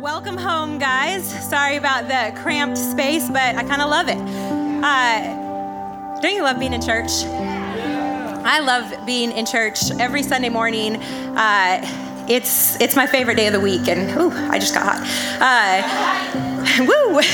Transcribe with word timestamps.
Welcome 0.00 0.38
home, 0.38 0.78
guys. 0.78 1.28
Sorry 1.46 1.76
about 1.76 2.08
the 2.08 2.32
cramped 2.40 2.78
space, 2.78 3.28
but 3.28 3.54
I 3.54 3.62
kind 3.64 3.82
of 3.82 3.90
love 3.90 4.08
it. 4.08 4.16
Uh, 4.16 6.20
don't 6.22 6.34
you 6.34 6.42
love 6.42 6.58
being 6.58 6.72
in 6.72 6.80
church? 6.80 7.10
I 7.26 8.60
love 8.60 9.04
being 9.04 9.30
in 9.30 9.44
church 9.44 9.90
every 10.00 10.22
Sunday 10.22 10.48
morning. 10.48 10.96
Uh, 10.96 11.82
it's 12.30 12.80
it's 12.80 12.96
my 12.96 13.06
favorite 13.06 13.34
day 13.34 13.46
of 13.46 13.52
the 13.52 13.60
week, 13.60 13.88
and 13.88 14.18
ooh, 14.18 14.30
I 14.50 14.58
just 14.58 14.72
got 14.72 14.86
hot. 14.86 15.06
Uh, 15.38 16.49
woo! 16.86 17.20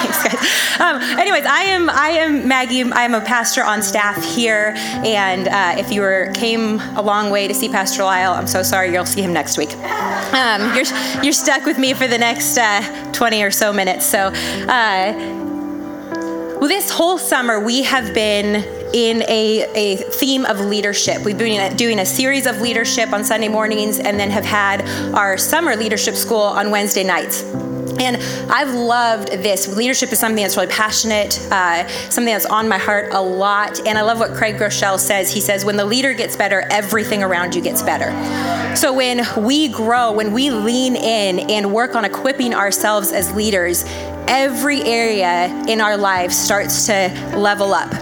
Thanks, 0.00 0.22
guys. 0.22 0.80
Um, 0.80 1.02
anyways, 1.18 1.44
I 1.44 1.62
am 1.62 1.90
I 1.90 2.08
am 2.10 2.48
Maggie. 2.48 2.82
I 2.82 3.02
am 3.02 3.14
a 3.14 3.20
pastor 3.20 3.62
on 3.64 3.82
staff 3.82 4.22
here, 4.24 4.72
and 4.76 5.48
uh, 5.48 5.74
if 5.78 5.92
you 5.92 6.00
were 6.00 6.30
came 6.34 6.80
a 6.96 7.02
long 7.02 7.30
way 7.30 7.48
to 7.48 7.54
see 7.54 7.68
Pastor 7.68 8.04
Lyle, 8.04 8.32
I'm 8.32 8.46
so 8.46 8.62
sorry. 8.62 8.92
You'll 8.92 9.06
see 9.06 9.22
him 9.22 9.32
next 9.32 9.58
week. 9.58 9.74
Um, 10.32 10.74
you're 10.74 10.86
you're 11.22 11.32
stuck 11.32 11.66
with 11.66 11.78
me 11.78 11.92
for 11.94 12.08
the 12.08 12.18
next 12.18 12.56
uh, 12.56 13.12
20 13.12 13.42
or 13.42 13.50
so 13.50 13.72
minutes. 13.72 14.06
So, 14.06 14.28
uh, 14.28 15.12
well, 16.60 16.68
this 16.68 16.90
whole 16.90 17.18
summer 17.18 17.60
we 17.60 17.82
have 17.82 18.14
been 18.14 18.79
in 18.92 19.22
a, 19.22 19.70
a 19.74 19.96
theme 19.96 20.44
of 20.44 20.60
leadership. 20.60 21.24
We've 21.24 21.38
been 21.38 21.76
doing 21.76 21.98
a 22.00 22.06
series 22.06 22.46
of 22.46 22.60
leadership 22.60 23.12
on 23.12 23.24
Sunday 23.24 23.48
mornings 23.48 23.98
and 23.98 24.18
then 24.18 24.30
have 24.30 24.44
had 24.44 24.82
our 25.14 25.38
summer 25.38 25.76
leadership 25.76 26.14
school 26.14 26.40
on 26.40 26.70
Wednesday 26.70 27.04
nights. 27.04 27.42
And 28.00 28.16
I've 28.50 28.72
loved 28.72 29.28
this. 29.28 29.76
Leadership 29.76 30.10
is 30.10 30.18
something 30.18 30.42
that's 30.42 30.56
really 30.56 30.68
passionate, 30.68 31.38
uh, 31.50 31.86
something 32.08 32.32
that's 32.32 32.46
on 32.46 32.68
my 32.68 32.78
heart 32.78 33.12
a 33.12 33.20
lot. 33.20 33.86
And 33.86 33.98
I 33.98 34.02
love 34.02 34.18
what 34.18 34.32
Craig 34.32 34.56
Groeschel 34.56 34.98
says. 34.98 35.32
He 35.32 35.40
says, 35.40 35.64
when 35.64 35.76
the 35.76 35.84
leader 35.84 36.14
gets 36.14 36.34
better, 36.34 36.62
everything 36.70 37.22
around 37.22 37.54
you 37.54 37.60
gets 37.60 37.82
better. 37.82 38.10
So 38.74 38.92
when 38.92 39.26
we 39.44 39.68
grow, 39.68 40.12
when 40.12 40.32
we 40.32 40.50
lean 40.50 40.96
in 40.96 41.50
and 41.50 41.74
work 41.74 41.94
on 41.94 42.04
equipping 42.04 42.54
ourselves 42.54 43.12
as 43.12 43.32
leaders, 43.34 43.84
every 44.28 44.82
area 44.82 45.48
in 45.68 45.80
our 45.80 45.96
lives 45.96 46.36
starts 46.36 46.86
to 46.86 47.08
level 47.36 47.74
up 47.74 47.92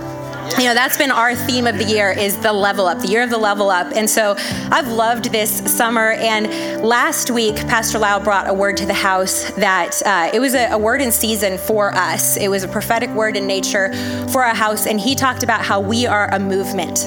you 0.56 0.64
know 0.64 0.74
that's 0.74 0.96
been 0.96 1.10
our 1.10 1.34
theme 1.34 1.66
of 1.66 1.78
the 1.78 1.84
year 1.84 2.10
is 2.10 2.36
the 2.38 2.52
level 2.52 2.86
up 2.86 2.98
the 3.00 3.08
year 3.08 3.22
of 3.22 3.30
the 3.30 3.38
level 3.38 3.70
up. 3.70 3.92
And 3.94 4.08
so 4.08 4.34
i've 4.70 4.88
loved 4.88 5.30
this 5.32 5.50
summer. 5.76 6.12
And 6.12 6.82
last 6.82 7.30
week 7.30 7.56
pastor 7.56 7.98
Lyle 7.98 8.20
brought 8.20 8.48
a 8.48 8.54
word 8.54 8.76
to 8.78 8.86
the 8.86 8.94
house 8.94 9.50
that 9.52 10.00
uh, 10.06 10.30
it 10.32 10.40
was 10.40 10.54
a, 10.54 10.70
a 10.70 10.78
word 10.78 11.02
in 11.02 11.12
season 11.12 11.58
for 11.58 11.92
us. 11.92 12.36
It 12.36 12.48
was 12.48 12.64
a 12.64 12.68
prophetic 12.68 13.10
word 13.10 13.36
in 13.36 13.46
nature 13.46 13.92
for 14.28 14.44
our 14.44 14.54
house. 14.54 14.86
And 14.86 15.00
he 15.00 15.14
talked 15.14 15.42
about 15.42 15.64
how 15.64 15.80
we 15.80 16.06
are 16.06 16.32
a 16.32 16.38
movement 16.38 17.06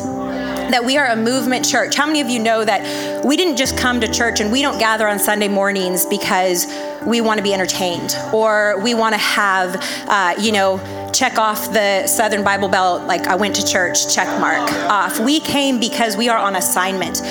that 0.71 0.85
we 0.85 0.97
are 0.97 1.07
a 1.07 1.15
movement 1.17 1.65
church. 1.65 1.95
How 1.95 2.05
many 2.05 2.21
of 2.21 2.29
you 2.29 2.39
know 2.39 2.63
that 2.63 3.25
we 3.25 3.35
didn't 3.35 3.57
just 3.57 3.77
come 3.77 3.99
to 3.99 4.07
church 4.11 4.39
and 4.39 4.51
we 4.51 4.61
don't 4.61 4.79
gather 4.79 5.07
on 5.07 5.19
Sunday 5.19 5.49
mornings 5.49 6.05
because 6.05 6.65
we 7.05 7.19
want 7.19 7.39
to 7.39 7.43
be 7.43 7.53
entertained 7.53 8.15
or 8.33 8.79
we 8.81 8.93
want 8.93 9.13
to 9.13 9.19
have, 9.19 9.75
uh, 10.07 10.35
you 10.39 10.51
know, 10.53 10.77
check 11.21 11.37
off 11.37 11.71
the 11.71 12.07
Southern 12.07 12.43
Bible 12.43 12.67
Belt, 12.67 13.03
like 13.03 13.27
I 13.27 13.35
went 13.35 13.55
to 13.57 13.63
church, 13.63 14.11
check 14.11 14.27
mark 14.39 14.67
off. 14.89 15.19
We 15.19 15.39
came 15.39 15.79
because 15.79 16.17
we 16.17 16.29
are 16.29 16.37
on 16.39 16.55
assignment. 16.55 17.21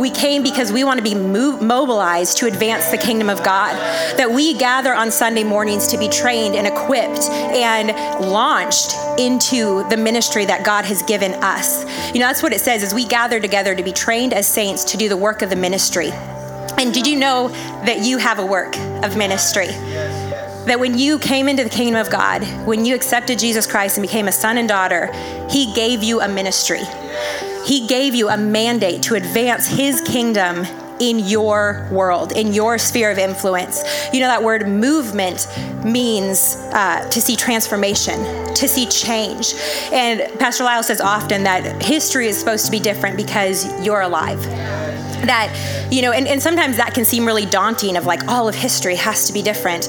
We 0.00 0.10
came 0.10 0.42
because 0.42 0.72
we 0.72 0.82
want 0.82 0.98
to 0.98 1.04
be 1.04 1.14
mobilized 1.14 2.38
to 2.38 2.46
advance 2.46 2.88
the 2.90 2.98
kingdom 2.98 3.30
of 3.30 3.44
God. 3.44 3.76
That 4.18 4.32
we 4.32 4.54
gather 4.54 4.92
on 4.92 5.12
Sunday 5.12 5.44
mornings 5.44 5.86
to 5.92 5.96
be 5.96 6.08
trained 6.08 6.56
and 6.56 6.66
equipped 6.66 7.30
and 7.30 7.90
launched 8.32 8.96
into 9.16 9.88
the 9.90 9.96
ministry 9.96 10.44
that 10.46 10.66
God 10.66 10.84
has 10.84 11.02
given 11.02 11.32
us. 11.34 11.84
You 12.12 12.18
know, 12.18 12.26
that's 12.26 12.42
what 12.42 12.52
it 12.52 12.60
says 12.60 12.82
is 12.82 12.92
we 12.92 13.04
gather 13.04 13.38
together 13.38 13.76
to 13.76 13.82
be 13.84 13.92
trained 13.92 14.34
as 14.34 14.48
saints 14.48 14.82
to 14.90 14.96
do 14.96 15.08
the 15.08 15.16
work 15.16 15.42
of 15.42 15.50
the 15.50 15.56
ministry. 15.56 16.10
And 16.78 16.92
did 16.92 17.06
you 17.06 17.16
know 17.16 17.46
that 17.86 18.00
you 18.00 18.18
have 18.18 18.40
a 18.40 18.44
work 18.44 18.76
of 19.04 19.16
ministry? 19.16 19.68
That 20.66 20.78
when 20.78 20.98
you 20.98 21.18
came 21.18 21.48
into 21.48 21.64
the 21.64 21.70
kingdom 21.70 22.00
of 22.00 22.10
God, 22.10 22.42
when 22.66 22.84
you 22.84 22.94
accepted 22.94 23.38
Jesus 23.38 23.66
Christ 23.66 23.96
and 23.96 24.06
became 24.06 24.28
a 24.28 24.32
son 24.32 24.58
and 24.58 24.68
daughter, 24.68 25.12
He 25.48 25.72
gave 25.74 26.02
you 26.02 26.20
a 26.20 26.28
ministry. 26.28 26.82
He 27.64 27.86
gave 27.86 28.14
you 28.14 28.28
a 28.28 28.36
mandate 28.36 29.02
to 29.04 29.14
advance 29.14 29.66
His 29.66 30.00
kingdom 30.00 30.66
in 31.00 31.18
your 31.18 31.88
world, 31.92 32.32
in 32.32 32.52
your 32.52 32.78
sphere 32.78 33.10
of 33.10 33.18
influence. 33.18 33.82
You 34.12 34.20
know, 34.20 34.28
that 34.28 34.42
word 34.42 34.68
movement 34.68 35.46
means 35.84 36.56
uh, 36.72 37.08
to 37.10 37.20
see 37.20 37.36
transformation, 37.36 38.18
to 38.54 38.68
see 38.68 38.86
change. 38.86 39.54
And 39.92 40.38
Pastor 40.38 40.64
Lyle 40.64 40.82
says 40.82 41.00
often 41.00 41.44
that 41.44 41.82
history 41.82 42.28
is 42.28 42.38
supposed 42.38 42.64
to 42.66 42.70
be 42.70 42.80
different 42.80 43.16
because 43.16 43.66
you're 43.84 44.00
alive 44.00 44.42
that 45.24 45.88
you 45.90 46.02
know 46.02 46.12
and, 46.12 46.28
and 46.28 46.42
sometimes 46.42 46.76
that 46.76 46.92
can 46.92 47.04
seem 47.04 47.24
really 47.24 47.46
daunting 47.46 47.96
of 47.96 48.04
like 48.04 48.28
all 48.28 48.48
of 48.48 48.54
history 48.54 48.94
has 48.94 49.26
to 49.26 49.32
be 49.32 49.40
different 49.40 49.88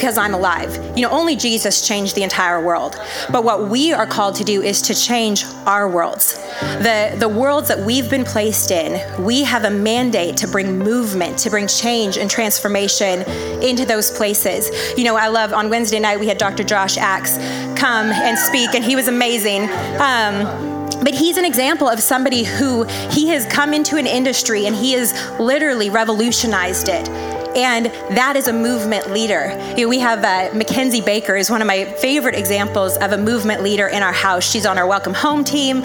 because 0.00 0.16
I'm 0.16 0.32
alive. 0.32 0.74
You 0.96 1.02
know, 1.02 1.10
only 1.10 1.36
Jesus 1.36 1.86
changed 1.86 2.14
the 2.14 2.22
entire 2.22 2.64
world. 2.64 2.98
But 3.30 3.44
what 3.44 3.68
we 3.68 3.92
are 3.92 4.06
called 4.06 4.34
to 4.36 4.44
do 4.44 4.62
is 4.62 4.80
to 4.82 4.94
change 4.94 5.44
our 5.66 5.90
worlds. 5.90 6.38
The, 6.78 7.14
the 7.18 7.28
worlds 7.28 7.68
that 7.68 7.78
we've 7.78 8.08
been 8.08 8.24
placed 8.24 8.70
in, 8.70 8.98
we 9.22 9.44
have 9.44 9.64
a 9.64 9.70
mandate 9.70 10.38
to 10.38 10.48
bring 10.48 10.78
movement, 10.78 11.36
to 11.40 11.50
bring 11.50 11.66
change 11.66 12.16
and 12.16 12.30
transformation 12.30 13.28
into 13.62 13.84
those 13.84 14.10
places. 14.10 14.70
You 14.96 15.04
know, 15.04 15.16
I 15.16 15.28
love 15.28 15.52
on 15.52 15.68
Wednesday 15.68 16.00
night, 16.00 16.18
we 16.18 16.28
had 16.28 16.38
Dr. 16.38 16.64
Josh 16.64 16.96
Axe 16.96 17.36
come 17.78 18.06
and 18.06 18.38
speak, 18.38 18.74
and 18.74 18.82
he 18.82 18.96
was 18.96 19.06
amazing. 19.06 19.64
Um, 20.00 20.80
but 21.02 21.12
he's 21.12 21.36
an 21.36 21.44
example 21.44 21.88
of 21.88 22.00
somebody 22.00 22.44
who 22.44 22.84
he 23.10 23.28
has 23.28 23.44
come 23.46 23.74
into 23.74 23.96
an 23.96 24.06
industry 24.06 24.66
and 24.66 24.74
he 24.74 24.92
has 24.92 25.12
literally 25.38 25.90
revolutionized 25.90 26.88
it 26.88 27.08
and 27.56 27.86
that 27.86 28.36
is 28.36 28.48
a 28.48 28.52
movement 28.52 29.10
leader. 29.10 29.50
You 29.76 29.84
know, 29.84 29.88
we 29.88 29.98
have 29.98 30.24
uh, 30.24 30.54
Mackenzie 30.56 31.00
Baker 31.00 31.36
is 31.36 31.50
one 31.50 31.60
of 31.60 31.66
my 31.66 31.84
favorite 31.84 32.34
examples 32.34 32.96
of 32.98 33.12
a 33.12 33.18
movement 33.18 33.62
leader 33.62 33.86
in 33.88 34.02
our 34.02 34.12
house. 34.12 34.48
She's 34.48 34.66
on 34.66 34.78
our 34.78 34.86
welcome 34.86 35.14
home 35.14 35.44
team, 35.44 35.78
um, 35.78 35.84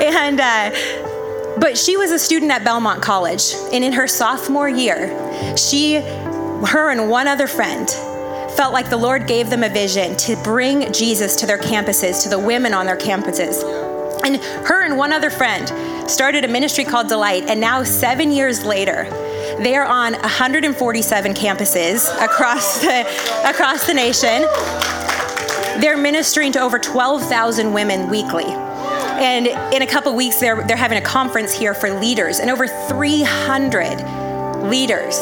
and. 0.00 0.40
Uh, 0.40 0.70
but 1.56 1.78
she 1.78 1.96
was 1.96 2.10
a 2.10 2.18
student 2.18 2.50
at 2.50 2.64
Belmont 2.64 3.00
College, 3.00 3.54
and 3.72 3.84
in 3.84 3.92
her 3.92 4.08
sophomore 4.08 4.68
year, 4.68 5.56
she, 5.56 5.94
her, 5.94 6.90
and 6.90 7.08
one 7.08 7.28
other 7.28 7.46
friend 7.46 7.88
felt 8.56 8.72
like 8.72 8.90
the 8.90 8.96
Lord 8.96 9.26
gave 9.26 9.50
them 9.50 9.62
a 9.62 9.68
vision 9.68 10.16
to 10.16 10.36
bring 10.42 10.92
Jesus 10.92 11.36
to 11.36 11.46
their 11.46 11.58
campuses, 11.58 12.22
to 12.24 12.28
the 12.28 12.38
women 12.38 12.74
on 12.74 12.86
their 12.86 12.96
campuses. 12.96 13.62
And 14.24 14.36
her 14.66 14.84
and 14.84 14.96
one 14.96 15.12
other 15.12 15.30
friend 15.30 15.68
started 16.10 16.44
a 16.44 16.48
ministry 16.48 16.84
called 16.84 17.08
Delight, 17.08 17.44
and 17.44 17.60
now 17.60 17.82
seven 17.82 18.30
years 18.30 18.64
later, 18.64 19.04
they 19.58 19.76
are 19.76 19.84
on 19.84 20.12
147 20.14 21.34
campuses 21.34 22.08
across 22.22 22.80
the, 22.80 23.00
across 23.48 23.86
the 23.86 23.94
nation. 23.94 24.42
They're 25.80 25.96
ministering 25.96 26.52
to 26.52 26.60
over 26.60 26.78
12,000 26.78 27.72
women 27.72 28.08
weekly. 28.08 28.44
And 28.46 29.46
in 29.72 29.82
a 29.82 29.86
couple 29.86 30.14
weeks, 30.14 30.40
they're, 30.40 30.66
they're 30.66 30.76
having 30.76 30.98
a 30.98 31.04
conference 31.04 31.52
here 31.52 31.74
for 31.74 31.90
leaders, 31.90 32.40
and 32.40 32.50
over 32.50 32.66
300 32.66 34.64
leaders, 34.68 35.16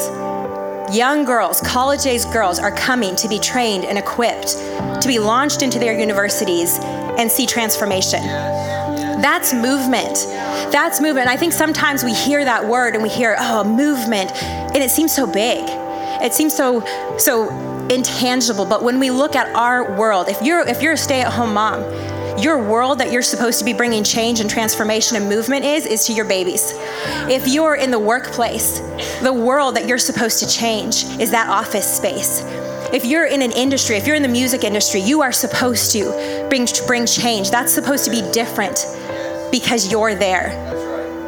young 0.94 1.25
girls, 1.25 1.60
college 1.60 2.06
age 2.06 2.25
girls, 2.32 2.59
are 2.59 2.72
coming 2.72 3.14
to 3.16 3.28
be 3.28 3.38
trained 3.38 3.84
and 3.84 3.99
equipped 3.99 4.56
to 5.03 5.09
be 5.09 5.19
launched 5.19 5.62
into 5.62 5.78
their 5.78 5.99
universities 5.99 6.78
and 6.81 7.31
see 7.31 7.47
transformation. 7.47 8.22
That's 9.20 9.53
movement. 9.53 10.26
That's 10.71 11.00
movement. 11.00 11.28
I 11.28 11.37
think 11.37 11.53
sometimes 11.53 12.05
we 12.05 12.15
hear 12.15 12.45
that 12.45 12.67
word 12.67 12.95
and 12.95 13.03
we 13.03 13.09
hear, 13.09 13.37
oh, 13.39 13.65
movement, 13.65 14.31
and 14.33 14.77
it 14.77 14.91
seems 14.91 15.15
so 15.15 15.27
big. 15.27 15.65
It 16.23 16.33
seems 16.33 16.55
so, 16.55 16.87
so 17.19 17.49
intangible. 17.89 18.65
But 18.65 18.83
when 18.83 18.99
we 18.99 19.11
look 19.11 19.34
at 19.34 19.55
our 19.55 19.97
world, 19.97 20.28
if 20.28 20.41
you're 20.43 20.67
if 20.67 20.83
you're 20.83 20.93
a 20.93 20.97
stay-at-home 20.97 21.55
mom, 21.55 21.83
your 22.39 22.62
world 22.62 22.99
that 22.99 23.12
you're 23.12 23.23
supposed 23.23 23.59
to 23.59 23.65
be 23.65 23.73
bringing 23.73 24.05
change 24.05 24.41
and 24.41 24.49
transformation 24.49 25.17
and 25.17 25.28
movement 25.28 25.65
is 25.65 25.87
is 25.87 26.06
to 26.06 26.12
your 26.12 26.25
babies. 26.25 26.73
If 27.29 27.47
you're 27.49 27.75
in 27.75 27.91
the 27.91 27.99
workplace, 27.99 28.81
the 29.23 29.33
world 29.33 29.77
that 29.77 29.87
you're 29.87 29.99
supposed 29.99 30.38
to 30.41 30.49
change 30.49 31.05
is 31.20 31.31
that 31.31 31.49
office 31.49 31.97
space. 31.97 32.43
If 32.93 33.05
you're 33.05 33.26
in 33.26 33.43
an 33.43 33.53
industry, 33.53 33.97
if 33.97 34.06
you're 34.06 34.17
in 34.17 34.23
the 34.23 34.29
music 34.29 34.64
industry, 34.64 35.00
you 35.00 35.23
are 35.23 35.32
supposed 35.32 35.93
to 35.93 36.47
bring 36.49 36.67
bring 36.87 37.06
change. 37.06 37.50
That's 37.50 37.73
supposed 37.73 38.05
to 38.05 38.11
be 38.11 38.23
different 38.32 38.79
because 39.52 39.93
you're 39.93 40.16
there. 40.16 40.50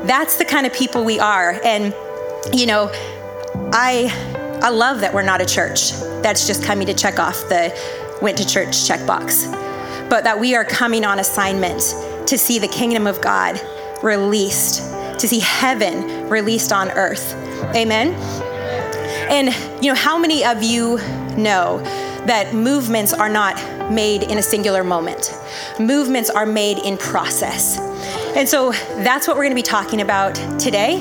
That's 0.05 0.37
the 0.37 0.45
kind 0.45 0.67
of 0.67 0.75
people 0.75 1.05
we 1.05 1.21
are. 1.21 1.61
And, 1.65 1.95
you 2.53 2.67
know, 2.67 2.91
I, 3.73 4.11
I 4.61 4.71
love 4.71 5.01
that 5.01 5.15
we're 5.15 5.23
not 5.23 5.41
a 5.41 5.47
church 5.47 5.93
that's 6.23 6.47
just 6.49 6.65
coming 6.65 6.89
to 6.89 6.95
check 6.95 7.21
off 7.21 7.37
the 7.49 7.73
went 8.21 8.39
to 8.39 8.47
church 8.47 8.69
checkbox, 8.69 9.53
but 10.09 10.25
that 10.25 10.41
we 10.41 10.57
are 10.57 10.65
coming 10.65 11.05
on 11.05 11.21
assignment 11.21 11.81
to 12.27 12.39
see 12.39 12.59
the 12.59 12.69
kingdom 12.69 13.07
of 13.07 13.21
God 13.21 13.61
released, 14.03 14.79
to 15.21 15.29
see 15.29 15.41
heaven 15.41 16.29
released 16.29 16.73
on 16.73 16.91
earth. 16.91 17.35
Amen. 17.77 18.15
And, 19.31 19.85
you 19.85 19.91
know, 19.91 19.97
how 19.97 20.19
many 20.19 20.45
of 20.45 20.63
you 20.63 20.99
know 21.37 21.79
that 22.27 22.55
movements 22.55 23.13
are 23.13 23.29
not 23.29 23.57
made 23.91 24.23
in 24.23 24.39
a 24.39 24.43
singular 24.43 24.85
moment? 24.85 25.35
Movements 25.79 26.31
are 26.31 26.47
made 26.47 26.79
in 26.79 26.97
process. 26.97 27.79
And 28.37 28.49
so 28.49 28.73
that's 28.73 29.29
what 29.29 29.37
we're 29.37 29.45
going 29.45 29.53
to 29.53 29.57
be 29.57 29.63
talking 29.63 30.01
about 30.01 30.35
today. 30.59 30.97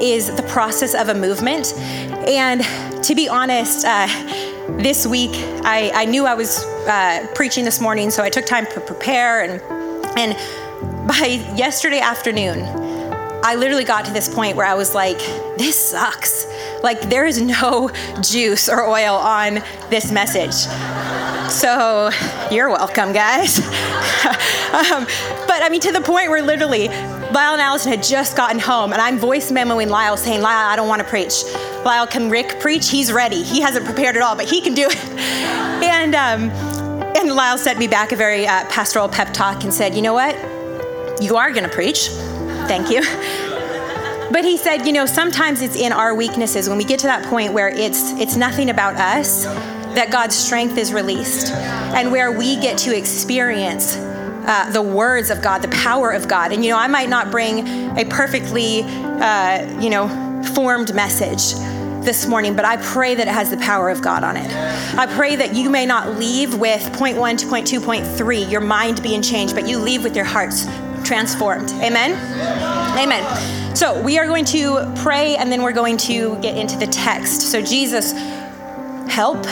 is 0.00 0.34
the 0.36 0.42
process 0.44 0.94
of 0.94 1.08
a 1.08 1.14
movement. 1.14 1.74
And 2.28 2.62
to 3.02 3.14
be 3.14 3.28
honest, 3.28 3.84
uh, 3.84 4.06
this 4.78 5.06
week 5.06 5.30
I, 5.64 5.90
I, 5.94 6.04
knew 6.04 6.26
I 6.26 6.34
was 6.34 6.62
uh, 6.86 7.26
preaching 7.34 7.64
this 7.64 7.80
morning, 7.80 8.10
so 8.10 8.22
I 8.22 8.30
took 8.30 8.46
time 8.46 8.66
to 8.66 8.80
prepare. 8.80 9.42
And, 9.42 9.60
and 10.16 11.08
by 11.08 11.42
yesterday 11.56 11.98
afternoon, 11.98 12.60
I 13.42 13.54
literally 13.54 13.84
got 13.84 14.04
to 14.06 14.12
this 14.12 14.32
point 14.32 14.56
where 14.56 14.66
I 14.66 14.74
was 14.74 14.94
like, 14.94 15.18
this 15.56 15.76
sucks. 15.90 16.46
Like, 16.82 17.00
there 17.02 17.26
is 17.26 17.40
no 17.40 17.90
juice 18.20 18.68
or 18.68 18.86
oil 18.86 19.14
on 19.14 19.62
this 19.88 20.12
message. 20.12 20.54
So, 21.50 22.10
you're 22.50 22.70
welcome, 22.70 23.12
guys. 23.12 23.58
um, 24.76 25.04
but 25.46 25.62
I 25.62 25.68
mean, 25.70 25.80
to 25.82 25.92
the 25.92 26.00
point 26.00 26.28
where 26.28 26.42
literally 26.42 26.88
Lyle 26.88 27.52
and 27.52 27.60
Allison 27.60 27.90
had 27.92 28.02
just 28.02 28.36
gotten 28.36 28.58
home, 28.58 28.92
and 28.92 29.00
I'm 29.00 29.18
voice 29.18 29.50
memoing 29.50 29.88
Lyle 29.88 30.16
saying, 30.16 30.42
Lyle, 30.42 30.68
I 30.68 30.76
don't 30.76 30.88
want 30.88 31.02
to 31.02 31.08
preach. 31.08 31.44
Lyle, 31.84 32.06
can 32.06 32.30
Rick 32.30 32.60
preach? 32.60 32.90
He's 32.90 33.12
ready. 33.12 33.42
He 33.42 33.60
hasn't 33.60 33.84
prepared 33.84 34.16
at 34.16 34.22
all, 34.22 34.36
but 34.36 34.46
he 34.46 34.60
can 34.60 34.74
do 34.74 34.88
it. 34.90 35.56
And, 35.86 36.14
um, 36.14 36.50
and 37.16 37.32
Lyle 37.32 37.58
sent 37.58 37.78
me 37.78 37.86
back 37.86 38.12
a 38.12 38.16
very 38.16 38.46
uh, 38.46 38.64
pastoral 38.66 39.08
pep 39.08 39.32
talk 39.32 39.62
and 39.64 39.72
said, 39.72 39.94
You 39.94 40.02
know 40.02 40.14
what? 40.14 40.34
You 41.22 41.36
are 41.36 41.50
going 41.52 41.64
to 41.64 41.74
preach. 41.74 42.08
Thank 42.68 42.90
you. 42.90 43.02
But 44.28 44.44
he 44.44 44.56
said, 44.56 44.86
you 44.86 44.92
know, 44.92 45.06
sometimes 45.06 45.62
it's 45.62 45.76
in 45.76 45.92
our 45.92 46.14
weaknesses 46.14 46.68
when 46.68 46.76
we 46.76 46.84
get 46.84 46.98
to 47.00 47.06
that 47.06 47.24
point 47.26 47.52
where 47.52 47.68
it's 47.68 48.10
it's 48.18 48.36
nothing 48.36 48.70
about 48.70 48.96
us 48.96 49.44
that 49.44 50.10
God's 50.10 50.34
strength 50.34 50.76
is 50.76 50.92
released 50.92 51.52
and 51.52 52.10
where 52.10 52.30
we 52.30 52.56
get 52.56 52.76
to 52.78 52.94
experience 52.94 53.96
uh, 54.46 54.70
the 54.70 54.82
words 54.82 55.30
of 55.30 55.42
God, 55.42 55.60
the 55.60 55.68
power 55.68 56.10
of 56.10 56.28
God. 56.28 56.52
And, 56.52 56.64
you 56.64 56.70
know, 56.70 56.78
I 56.78 56.86
might 56.86 57.08
not 57.08 57.30
bring 57.30 57.66
a 57.98 58.04
perfectly, 58.04 58.82
uh, 58.82 59.80
you 59.80 59.90
know, 59.90 60.08
formed 60.54 60.94
message 60.94 61.54
this 62.04 62.26
morning, 62.26 62.54
but 62.54 62.64
I 62.64 62.76
pray 62.76 63.16
that 63.16 63.26
it 63.26 63.32
has 63.32 63.50
the 63.50 63.56
power 63.56 63.90
of 63.90 64.00
God 64.00 64.22
on 64.22 64.36
it. 64.36 64.48
I 64.96 65.06
pray 65.06 65.34
that 65.36 65.54
you 65.54 65.68
may 65.68 65.84
not 65.84 66.16
leave 66.16 66.54
with 66.54 66.92
point 66.96 67.18
one 67.18 67.36
to 67.36 67.46
point 67.48 67.66
two, 67.66 67.80
point 67.80 68.06
three, 68.06 68.44
your 68.44 68.60
mind 68.60 69.02
being 69.02 69.22
changed, 69.22 69.54
but 69.56 69.66
you 69.66 69.78
leave 69.78 70.04
with 70.04 70.14
your 70.14 70.24
hearts 70.24 70.66
transformed. 71.04 71.70
Amen? 71.82 72.12
Amen. 72.96 73.76
So 73.76 74.00
we 74.00 74.18
are 74.18 74.26
going 74.26 74.44
to 74.46 74.92
pray 75.02 75.36
and 75.36 75.50
then 75.50 75.62
we're 75.62 75.72
going 75.72 75.96
to 75.98 76.40
get 76.40 76.56
into 76.56 76.78
the 76.78 76.86
text. 76.86 77.50
So, 77.50 77.60
Jesus, 77.60 78.12
help 79.08 79.44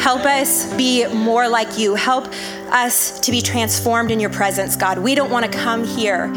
Help 0.00 0.24
us 0.24 0.72
be 0.74 1.06
more 1.08 1.46
like 1.46 1.78
you. 1.78 1.94
Help 1.94 2.26
us 2.72 3.20
to 3.20 3.30
be 3.30 3.42
transformed 3.42 4.10
in 4.10 4.18
your 4.18 4.30
presence, 4.30 4.74
God. 4.74 4.98
We 4.98 5.14
don't 5.14 5.30
want 5.30 5.44
to 5.44 5.58
come 5.58 5.84
here 5.84 6.32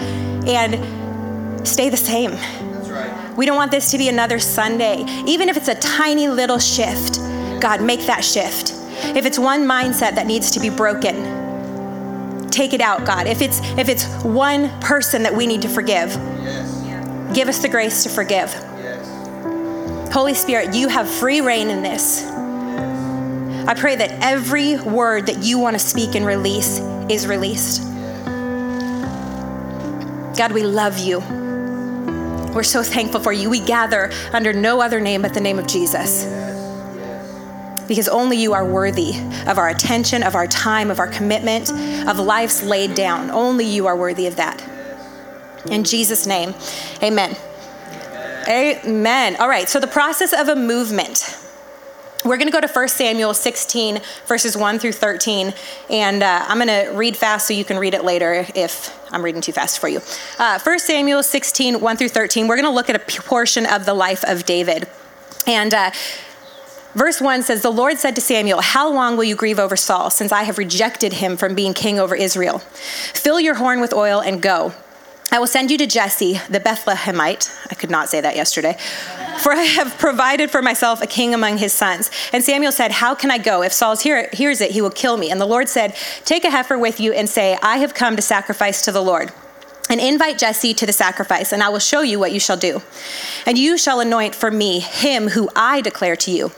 and 0.46 1.66
stay 1.66 1.88
the 1.88 1.96
same. 1.96 2.32
Right. 2.32 3.34
We 3.38 3.46
don't 3.46 3.56
want 3.56 3.72
this 3.72 3.90
to 3.92 3.98
be 3.98 4.10
another 4.10 4.38
Sunday. 4.38 5.06
Even 5.26 5.48
if 5.48 5.56
it's 5.56 5.70
a 5.70 5.76
tiny 5.76 6.28
little 6.28 6.60
shift, 6.60 7.20
God, 7.62 7.82
make 7.82 8.02
that 8.02 8.26
shift. 8.26 8.74
If 9.16 9.26
it's 9.26 9.40
one 9.40 9.62
mindset 9.62 10.16
that 10.16 10.28
needs 10.28 10.52
to 10.52 10.60
be 10.60 10.70
broken, 10.70 12.50
take 12.50 12.74
it 12.74 12.82
out, 12.82 13.06
God. 13.06 13.28
If 13.28 13.42
it's 13.42 13.62
if 13.78 13.88
it's 13.88 14.06
one 14.26 14.78
person 14.82 15.24
that 15.24 15.34
we 15.34 15.48
need 15.48 15.62
to 15.62 15.70
forgive, 15.70 16.10
yes. 16.10 17.34
give 17.34 17.48
us 17.48 17.60
the 17.60 17.70
grace 17.70 18.04
to 18.04 18.10
forgive. 18.10 18.50
Yes. 18.50 20.14
Holy 20.14 20.34
Spirit, 20.34 20.76
you 20.76 20.90
have 20.90 21.10
free 21.10 21.40
reign 21.40 21.70
in 21.70 21.82
this. 21.82 22.30
I 23.66 23.76
pray 23.76 23.96
that 23.96 24.12
every 24.22 24.78
word 24.78 25.28
that 25.28 25.44
you 25.44 25.58
want 25.60 25.76
to 25.76 25.80
speak 25.80 26.16
and 26.16 26.26
release 26.26 26.80
is 27.10 27.28
released. 27.28 27.84
God, 30.36 30.52
we 30.52 30.64
love 30.64 30.98
you. 30.98 31.20
We're 32.54 32.64
so 32.64 32.84
thankful 32.84 33.20
for 33.20 33.32
you. 33.32 33.50
We 33.50 33.60
gather 33.60 34.12
under 34.32 34.54
no 34.54 34.82
other 34.82 35.00
name 35.00 35.22
but 35.22 35.34
the 35.34 35.42
name 35.42 35.60
of 35.60 35.68
Jesus. 35.68 36.26
Because 37.88 38.08
only 38.08 38.38
you 38.38 38.54
are 38.54 38.66
worthy 38.66 39.12
of 39.48 39.58
our 39.58 39.70
attention, 39.70 40.24
of 40.24 40.36
our 40.36 40.48
time, 40.48 40.92
of 40.92 41.00
our 41.00 41.08
commitment, 41.08 41.72
of 42.08 42.20
lives 42.20 42.64
laid 42.64 42.96
down. 42.96 43.30
Only 43.32 43.66
you 43.66 43.88
are 43.88 43.96
worthy 43.96 44.28
of 44.28 44.36
that. 44.38 44.64
In 45.70 45.84
Jesus' 45.84 46.28
name, 46.28 46.54
amen. 47.02 47.36
Amen. 48.48 49.36
All 49.38 49.48
right, 49.48 49.70
so 49.70 49.80
the 49.80 49.88
process 49.88 50.34
of 50.34 50.50
a 50.50 50.56
movement. 50.56 51.23
We're 52.26 52.38
going 52.38 52.48
to 52.48 52.54
go 52.54 52.62
to 52.62 52.72
1 52.72 52.88
Samuel 52.88 53.34
16, 53.34 54.00
verses 54.28 54.56
1 54.56 54.80
through 54.80 54.94
13, 54.94 55.54
and 55.90 56.24
uh, 56.24 56.46
I'm 56.48 56.58
going 56.58 56.70
to 56.70 56.96
read 56.96 57.18
fast 57.18 57.48
so 57.48 57.54
you 57.54 57.66
can 57.66 57.78
read 57.78 57.94
it 57.94 58.06
later 58.06 58.46
if 58.56 58.98
I'm 59.12 59.22
reading 59.22 59.42
too 59.42 59.52
fast 59.52 59.80
for 59.80 59.90
you. 59.90 60.00
Uh, 60.40 60.58
1 60.58 60.80
Samuel 60.80 61.22
16, 61.22 61.82
1 61.82 61.98
through 61.98 62.08
13, 62.08 62.48
we're 62.48 62.56
going 62.56 62.64
to 62.64 62.72
look 62.72 62.90
at 62.90 62.96
a 62.96 63.22
portion 63.24 63.66
of 63.66 63.86
the 63.86 63.94
life 63.94 64.24
of 64.24 64.46
David. 64.46 64.88
And 65.48 65.74
uh, 65.74 65.92
verse 66.96 67.20
1 67.20 67.44
says, 67.44 67.62
The 67.62 67.70
Lord 67.70 67.98
said 67.98 68.16
to 68.16 68.22
Samuel, 68.22 68.62
How 68.62 68.90
long 68.90 69.18
will 69.18 69.26
you 69.26 69.36
grieve 69.36 69.60
over 69.60 69.76
Saul, 69.76 70.10
since 70.10 70.32
I 70.32 70.44
have 70.44 70.58
rejected 70.58 71.14
him 71.14 71.36
from 71.36 71.56
being 71.56 71.74
king 71.74 72.00
over 72.00 72.16
Israel? 72.16 72.60
Fill 72.60 73.42
your 73.42 73.56
horn 73.56 73.82
with 73.82 73.94
oil 73.94 74.22
and 74.22 74.42
go. 74.42 74.74
I 75.30 75.40
will 75.40 75.48
send 75.48 75.72
you 75.72 75.78
to 75.78 75.88
Jesse, 75.88 76.40
the 76.50 76.62
Bethlehemite. 76.62 77.54
I 77.70 77.76
could 77.76 77.90
not 77.90 78.08
say 78.08 78.22
that 78.22 78.38
yesterday. 78.38 78.78
For 79.40 79.52
I 79.52 79.64
have 79.64 79.98
provided 79.98 80.52
for 80.52 80.62
myself 80.62 81.02
a 81.02 81.08
king 81.08 81.34
among 81.34 81.58
his 81.58 81.74
sons. 81.74 82.12
And 82.32 82.44
Samuel 82.44 82.72
said, 82.72 82.92
How 82.92 83.16
can 83.16 83.32
I 83.32 83.38
go? 83.38 83.64
If 83.64 83.74
Saul 83.74 83.98
hears 83.98 84.62
it, 84.62 84.72
he 84.72 84.82
will 84.82 84.92
kill 84.92 85.18
me. 85.18 85.32
And 85.32 85.40
the 85.40 85.46
Lord 85.46 85.70
said, 85.70 85.96
Take 86.26 86.44
a 86.44 86.50
heifer 86.50 86.78
with 86.78 87.00
you 87.00 87.14
and 87.14 87.30
say, 87.30 87.58
I 87.62 87.78
have 87.78 87.94
come 87.94 88.16
to 88.16 88.22
sacrifice 88.22 88.84
to 88.86 88.92
the 88.92 89.02
Lord. 89.02 89.32
And 89.90 90.00
invite 90.00 90.38
Jesse 90.38 90.74
to 90.76 90.86
the 90.86 90.94
sacrifice, 90.94 91.52
and 91.52 91.62
I 91.62 91.70
will 91.70 91.80
show 91.80 92.02
you 92.02 92.18
what 92.18 92.32
you 92.32 92.40
shall 92.40 92.58
do. 92.58 92.82
And 93.46 93.58
you 93.58 93.78
shall 93.78 94.00
anoint 94.00 94.34
for 94.34 94.50
me 94.50 94.80
him 94.80 95.30
who 95.30 95.50
I 95.56 95.82
declare 95.82 96.16
to 96.16 96.32
you. 96.32 96.52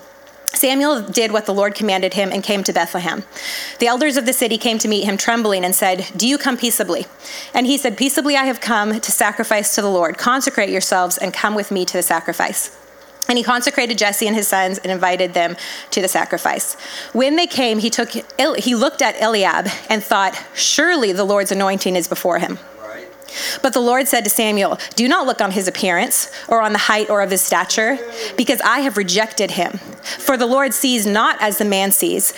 Samuel 0.47 1.01
did 1.01 1.31
what 1.31 1.45
the 1.45 1.53
Lord 1.53 1.75
commanded 1.75 2.13
him 2.13 2.31
and 2.31 2.43
came 2.43 2.63
to 2.63 2.73
Bethlehem. 2.73 3.23
The 3.79 3.87
elders 3.87 4.17
of 4.17 4.25
the 4.25 4.33
city 4.33 4.57
came 4.57 4.77
to 4.79 4.87
meet 4.87 5.03
him 5.03 5.17
trembling 5.17 5.65
and 5.65 5.75
said, 5.75 6.07
Do 6.15 6.27
you 6.27 6.37
come 6.37 6.57
peaceably? 6.57 7.05
And 7.53 7.65
he 7.65 7.77
said, 7.77 7.97
Peaceably 7.97 8.35
I 8.35 8.45
have 8.45 8.61
come 8.61 8.99
to 8.99 9.11
sacrifice 9.11 9.75
to 9.75 9.81
the 9.81 9.89
Lord. 9.89 10.17
Consecrate 10.17 10.69
yourselves 10.69 11.17
and 11.17 11.33
come 11.33 11.55
with 11.55 11.71
me 11.71 11.85
to 11.85 11.93
the 11.93 12.03
sacrifice. 12.03 12.77
And 13.27 13.37
he 13.37 13.43
consecrated 13.43 13.97
Jesse 13.97 14.27
and 14.27 14.35
his 14.35 14.47
sons 14.47 14.77
and 14.77 14.91
invited 14.91 15.33
them 15.33 15.57
to 15.91 16.01
the 16.01 16.07
sacrifice. 16.07 16.75
When 17.11 17.35
they 17.35 17.47
came, 17.47 17.79
he 17.79 17.89
took 17.89 18.09
he 18.11 18.75
looked 18.75 19.01
at 19.01 19.19
Eliab 19.19 19.67
and 19.89 20.03
thought, 20.03 20.39
"Surely 20.53 21.11
the 21.11 21.23
Lord's 21.23 21.51
anointing 21.51 21.95
is 21.95 22.07
before 22.07 22.37
him." 22.37 22.59
But 23.61 23.73
the 23.73 23.79
Lord 23.79 24.07
said 24.07 24.23
to 24.23 24.29
Samuel, 24.29 24.77
Do 24.95 25.07
not 25.07 25.25
look 25.25 25.41
on 25.41 25.51
his 25.51 25.67
appearance 25.67 26.31
or 26.47 26.61
on 26.61 26.73
the 26.73 26.79
height 26.79 27.09
or 27.09 27.21
of 27.21 27.31
his 27.31 27.41
stature, 27.41 27.97
because 28.37 28.61
I 28.61 28.79
have 28.79 28.97
rejected 28.97 29.51
him. 29.51 29.79
For 30.19 30.37
the 30.37 30.45
Lord 30.45 30.73
sees 30.73 31.05
not 31.05 31.41
as 31.41 31.57
the 31.57 31.65
man 31.65 31.91
sees. 31.91 32.33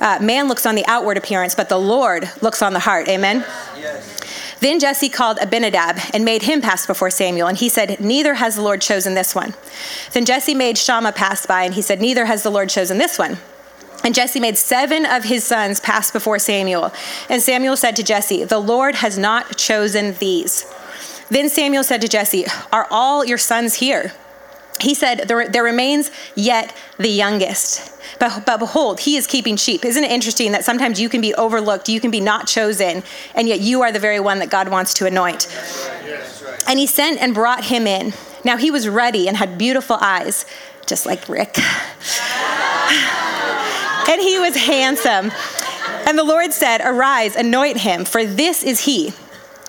Uh, 0.00 0.18
man 0.20 0.48
looks 0.48 0.66
on 0.66 0.74
the 0.74 0.84
outward 0.86 1.16
appearance, 1.16 1.54
but 1.54 1.68
the 1.68 1.78
Lord 1.78 2.28
looks 2.40 2.60
on 2.60 2.72
the 2.72 2.80
heart. 2.80 3.08
Amen? 3.08 3.44
Yes. 3.76 4.58
Then 4.62 4.78
Jesse 4.78 5.08
called 5.08 5.38
Abinadab 5.40 5.98
and 6.14 6.24
made 6.24 6.42
him 6.42 6.60
pass 6.60 6.86
before 6.86 7.10
Samuel, 7.10 7.48
and 7.48 7.58
he 7.58 7.68
said, 7.68 7.98
Neither 8.00 8.34
has 8.34 8.54
the 8.54 8.62
Lord 8.62 8.80
chosen 8.80 9.14
this 9.14 9.34
one. 9.34 9.54
Then 10.12 10.24
Jesse 10.24 10.54
made 10.54 10.78
Shammah 10.78 11.12
pass 11.12 11.46
by, 11.46 11.64
and 11.64 11.74
he 11.74 11.82
said, 11.82 12.00
Neither 12.00 12.26
has 12.26 12.44
the 12.44 12.50
Lord 12.50 12.68
chosen 12.68 12.98
this 12.98 13.18
one. 13.18 13.38
And 14.04 14.14
Jesse 14.14 14.40
made 14.40 14.58
seven 14.58 15.06
of 15.06 15.24
his 15.24 15.44
sons 15.44 15.80
pass 15.80 16.10
before 16.10 16.38
Samuel. 16.38 16.92
And 17.28 17.40
Samuel 17.40 17.76
said 17.76 17.96
to 17.96 18.02
Jesse, 18.02 18.44
The 18.44 18.58
Lord 18.58 18.96
has 18.96 19.16
not 19.16 19.56
chosen 19.56 20.14
these. 20.14 20.66
Then 21.30 21.48
Samuel 21.48 21.84
said 21.84 22.00
to 22.00 22.08
Jesse, 22.08 22.46
Are 22.72 22.86
all 22.90 23.24
your 23.24 23.38
sons 23.38 23.74
here? 23.74 24.12
He 24.80 24.94
said, 24.94 25.28
There, 25.28 25.48
there 25.48 25.62
remains 25.62 26.10
yet 26.34 26.76
the 26.98 27.08
youngest. 27.08 27.90
But, 28.18 28.44
but 28.44 28.58
behold, 28.58 29.00
he 29.00 29.16
is 29.16 29.26
keeping 29.26 29.56
sheep. 29.56 29.84
Isn't 29.84 30.04
it 30.04 30.10
interesting 30.10 30.52
that 30.52 30.64
sometimes 30.64 31.00
you 31.00 31.08
can 31.08 31.20
be 31.20 31.34
overlooked, 31.34 31.88
you 31.88 32.00
can 32.00 32.10
be 32.10 32.20
not 32.20 32.46
chosen, 32.46 33.02
and 33.34 33.48
yet 33.48 33.60
you 33.60 33.82
are 33.82 33.92
the 33.92 33.98
very 34.00 34.20
one 34.20 34.40
that 34.40 34.50
God 34.50 34.68
wants 34.68 34.94
to 34.94 35.06
anoint? 35.06 35.46
And 36.66 36.78
he 36.78 36.86
sent 36.86 37.20
and 37.20 37.32
brought 37.34 37.64
him 37.64 37.86
in. 37.86 38.12
Now 38.44 38.56
he 38.56 38.70
was 38.70 38.88
ruddy 38.88 39.28
and 39.28 39.36
had 39.36 39.56
beautiful 39.56 39.96
eyes, 40.00 40.44
just 40.86 41.06
like 41.06 41.28
Rick 41.28 41.56
and 44.12 44.20
he 44.20 44.38
was 44.38 44.54
handsome. 44.56 45.32
And 46.06 46.18
the 46.18 46.24
Lord 46.24 46.52
said, 46.52 46.82
Arise, 46.84 47.34
anoint 47.34 47.78
him, 47.78 48.04
for 48.04 48.24
this 48.24 48.62
is 48.62 48.80
he. 48.80 49.12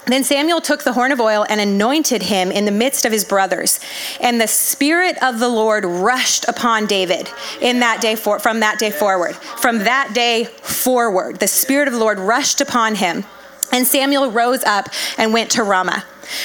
Then 0.05 0.25
Samuel 0.25 0.59
took 0.59 0.83
the 0.83 0.91
horn 0.91 1.13
of 1.13 1.21
oil 1.21 1.45
and 1.47 1.61
anointed 1.61 2.23
him 2.23 2.51
in 2.51 2.65
the 2.65 2.71
midst 2.71 3.05
of 3.05 3.13
his 3.13 3.23
brothers. 3.23 3.79
And 4.19 4.41
the 4.41 4.47
Spirit 4.47 5.21
of 5.23 5.39
the 5.39 5.47
Lord 5.47 5.85
rushed 5.85 6.45
upon 6.49 6.87
David 6.87 7.29
in 7.61 7.79
that 7.79 8.01
day 8.01 8.15
for, 8.15 8.37
from 8.37 8.59
that 8.59 8.79
day 8.79 8.91
forward. 8.91 9.35
From 9.35 9.79
that 9.79 10.11
day 10.13 10.43
forward, 10.43 11.39
the 11.39 11.47
Spirit 11.47 11.87
of 11.87 11.93
the 11.93 12.01
Lord 12.01 12.19
rushed 12.19 12.59
upon 12.59 12.95
him. 12.95 13.23
And 13.71 13.87
Samuel 13.87 14.29
rose 14.29 14.63
up 14.65 14.89
and 15.17 15.31
went 15.31 15.51
to 15.51 15.63
Ramah. 15.63 16.03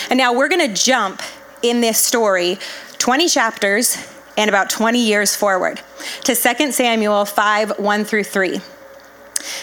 And 0.08 0.18
now 0.18 0.32
we're 0.32 0.48
going 0.48 0.66
to 0.66 0.82
jump 0.82 1.20
in 1.60 1.80
this 1.80 1.98
story 1.98 2.58
20 2.98 3.28
chapters 3.28 3.96
and 4.38 4.48
about 4.48 4.70
20 4.70 4.98
years 4.98 5.36
forward 5.36 5.82
to 6.24 6.34
2 6.34 6.72
Samuel 6.72 7.26
5 7.26 7.78
1 7.78 8.04
through 8.04 8.24
3. 8.24 8.60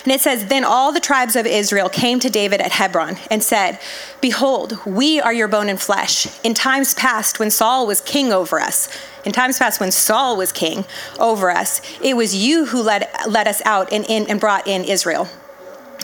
And 0.04 0.12
it 0.12 0.22
says, 0.22 0.46
Then 0.46 0.64
all 0.64 0.92
the 0.92 1.00
tribes 1.00 1.36
of 1.36 1.46
Israel 1.46 1.90
came 1.90 2.20
to 2.20 2.30
David 2.30 2.62
at 2.62 2.72
Hebron 2.72 3.18
and 3.32 3.42
said, 3.44 3.80
Behold, 4.22 4.78
we 4.86 5.20
are 5.20 5.34
your 5.34 5.48
bone 5.48 5.70
and 5.70 5.82
flesh. 5.82 6.28
In 6.44 6.54
times 6.54 6.94
past, 6.94 7.40
when 7.40 7.52
Saul 7.52 7.88
was 7.88 8.02
king 8.02 8.32
over 8.32 8.60
us, 8.60 8.90
in 9.26 9.32
times 9.32 9.58
past, 9.58 9.80
when 9.80 9.92
Saul 9.92 10.38
was 10.38 10.52
king 10.52 10.86
over 11.20 11.50
us, 11.50 11.82
it 12.02 12.16
was 12.16 12.36
you 12.36 12.66
who 12.66 12.82
led, 12.82 13.10
led 13.28 13.48
us 13.48 13.62
out 13.66 13.92
and, 13.92 14.06
in, 14.06 14.28
and 14.30 14.40
brought 14.40 14.68
in 14.68 14.84
Israel. 14.84 15.28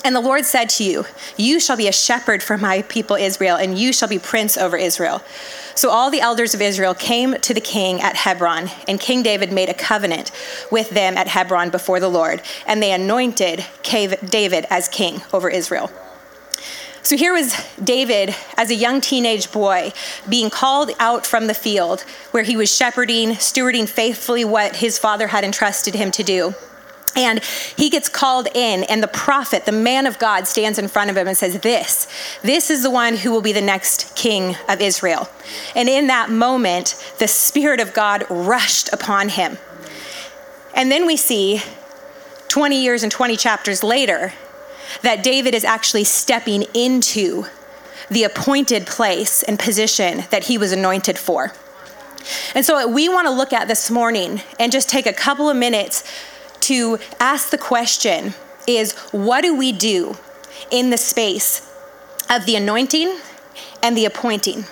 And 0.04 0.16
the 0.16 0.22
Lord 0.22 0.46
said 0.46 0.70
to 0.72 0.84
you, 0.84 1.06
You 1.38 1.60
shall 1.60 1.78
be 1.78 1.88
a 1.88 1.92
shepherd 1.92 2.42
for 2.42 2.58
my 2.58 2.82
people 2.84 3.16
Israel, 3.16 3.56
and 3.56 3.78
you 3.78 3.94
shall 3.94 4.08
be 4.08 4.18
prince 4.18 4.58
over 4.58 4.76
Israel. 4.76 5.22
So 5.76 5.90
all 5.90 6.10
the 6.10 6.22
elders 6.22 6.54
of 6.54 6.62
Israel 6.62 6.94
came 6.94 7.36
to 7.36 7.54
the 7.54 7.62
king 7.62 8.02
at 8.02 8.16
Hebron, 8.16 8.70
and 8.88 9.00
King 9.00 9.22
David 9.22 9.52
made 9.52 9.70
a 9.70 9.74
covenant 9.74 10.32
with 10.72 10.90
them 10.90 11.18
at 11.18 11.28
Hebron 11.28 11.70
before 11.70 12.00
the 12.00 12.10
Lord, 12.10 12.42
and 12.66 12.82
they 12.82 12.92
anointed 12.92 13.66
David 13.84 14.66
as 14.70 14.88
king 14.88 15.22
over 15.34 15.50
Israel. 15.50 15.92
So 17.04 17.18
here 17.18 17.34
was 17.34 17.56
David 17.84 18.36
as 18.58 18.70
a 18.70 18.76
young 18.76 19.02
teenage 19.02 19.52
boy 19.52 19.92
being 20.30 20.50
called 20.52 20.92
out 21.00 21.26
from 21.26 21.48
the 21.48 21.54
field 21.54 22.02
where 22.30 22.44
he 22.44 22.56
was 22.56 22.76
shepherding, 22.76 23.32
stewarding 23.32 23.90
faithfully 23.90 24.46
what 24.46 24.78
his 24.78 25.00
father 25.00 25.28
had 25.28 25.44
entrusted 25.44 25.96
him 25.96 26.12
to 26.12 26.24
do. 26.24 26.54
And 27.16 27.44
he 27.44 27.90
gets 27.90 28.08
called 28.08 28.48
in, 28.56 28.84
and 28.86 29.04
the 29.04 29.08
prophet, 29.08 29.66
the 29.66 29.72
man 29.72 30.08
of 30.08 30.18
God, 30.18 30.48
stands 30.48 30.80
in 30.80 30.88
front 30.88 31.10
of 31.10 31.18
him 31.18 31.28
and 31.28 31.36
says, 31.36 31.60
This, 31.60 32.08
this 32.42 32.70
is 32.70 32.84
the 32.84 32.90
one 32.90 33.18
who 33.18 33.32
will 33.32 33.42
be 33.42 33.52
the 33.54 33.62
next 33.62 34.16
king 34.16 34.56
of 34.70 34.80
Israel. 34.80 35.30
And 35.76 35.90
in 35.90 36.08
that 36.08 36.30
moment, 36.30 37.14
the 37.20 37.28
Spirit 37.28 37.80
of 37.80 37.94
God 37.94 38.26
rushed 38.30 38.92
upon 38.94 39.30
him. 39.30 39.58
And 40.74 40.92
then 40.92 41.06
we 41.06 41.18
see 41.18 41.62
20 42.48 42.82
years 42.82 43.04
and 43.04 43.12
20 43.12 43.36
chapters 43.38 43.84
later 43.84 44.34
that 45.02 45.24
David 45.24 45.54
is 45.56 45.64
actually 45.64 46.04
stepping 46.04 46.64
into 46.74 47.46
the 48.10 48.24
appointed 48.24 48.86
place 48.86 49.42
and 49.44 49.58
position 49.58 50.26
that 50.32 50.46
he 50.46 50.58
was 50.58 50.72
anointed 50.72 51.18
for. 51.18 51.54
And 52.54 52.66
so, 52.66 52.76
what 52.76 52.92
we 52.92 53.10
want 53.10 53.26
to 53.28 53.32
look 53.32 53.54
at 53.54 53.68
this 53.68 53.90
morning 53.90 54.42
and 54.60 54.72
just 54.72 54.90
take 54.90 55.06
a 55.06 55.14
couple 55.14 55.50
of 55.50 55.58
minutes 55.58 56.04
to 56.62 57.00
ask 57.20 57.50
the 57.50 57.58
question 57.58 58.34
is 58.68 58.94
what 59.12 59.42
do 59.42 59.56
we 59.56 59.72
do 59.72 60.18
in 60.70 60.90
the 60.90 60.98
space 60.98 61.68
of 62.30 62.46
the 62.46 62.56
anointing 62.56 63.18
and 63.84 63.98
the 63.98 64.06
appointing? 64.06 64.66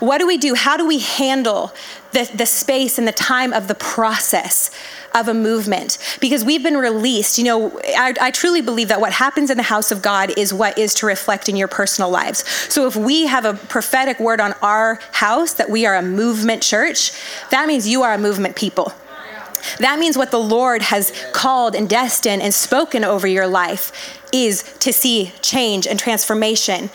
What 0.00 0.18
do 0.18 0.26
we 0.26 0.38
do? 0.38 0.54
How 0.54 0.76
do 0.76 0.86
we 0.86 1.00
handle 1.00 1.72
the, 2.12 2.30
the 2.34 2.46
space 2.46 2.98
and 2.98 3.06
the 3.06 3.12
time 3.12 3.52
of 3.52 3.68
the 3.68 3.74
process 3.74 4.70
of 5.14 5.28
a 5.28 5.34
movement? 5.34 5.98
Because 6.20 6.44
we've 6.44 6.62
been 6.62 6.76
released. 6.76 7.36
You 7.36 7.44
know, 7.44 7.80
I, 7.96 8.14
I 8.20 8.30
truly 8.30 8.62
believe 8.62 8.88
that 8.88 9.00
what 9.00 9.12
happens 9.12 9.50
in 9.50 9.56
the 9.56 9.64
house 9.64 9.90
of 9.90 10.02
God 10.02 10.36
is 10.38 10.54
what 10.54 10.78
is 10.78 10.94
to 10.94 11.06
reflect 11.06 11.48
in 11.48 11.56
your 11.56 11.68
personal 11.68 12.10
lives. 12.10 12.46
So 12.72 12.86
if 12.86 12.96
we 12.96 13.26
have 13.26 13.44
a 13.44 13.54
prophetic 13.54 14.20
word 14.20 14.40
on 14.40 14.54
our 14.62 15.00
house 15.12 15.54
that 15.54 15.68
we 15.68 15.84
are 15.84 15.96
a 15.96 16.02
movement 16.02 16.62
church, 16.62 17.12
that 17.50 17.66
means 17.66 17.88
you 17.88 18.02
are 18.02 18.14
a 18.14 18.18
movement 18.18 18.56
people. 18.56 18.92
That 19.78 19.98
means 19.98 20.16
what 20.16 20.30
the 20.30 20.40
Lord 20.40 20.82
has 20.82 21.12
called 21.32 21.74
and 21.74 21.88
destined 21.88 22.42
and 22.42 22.52
spoken 22.52 23.04
over 23.04 23.26
your 23.26 23.46
life 23.46 24.20
is 24.32 24.62
to 24.80 24.92
see 24.92 25.32
change 25.42 25.86
and 25.86 25.98
transformation. 25.98 26.90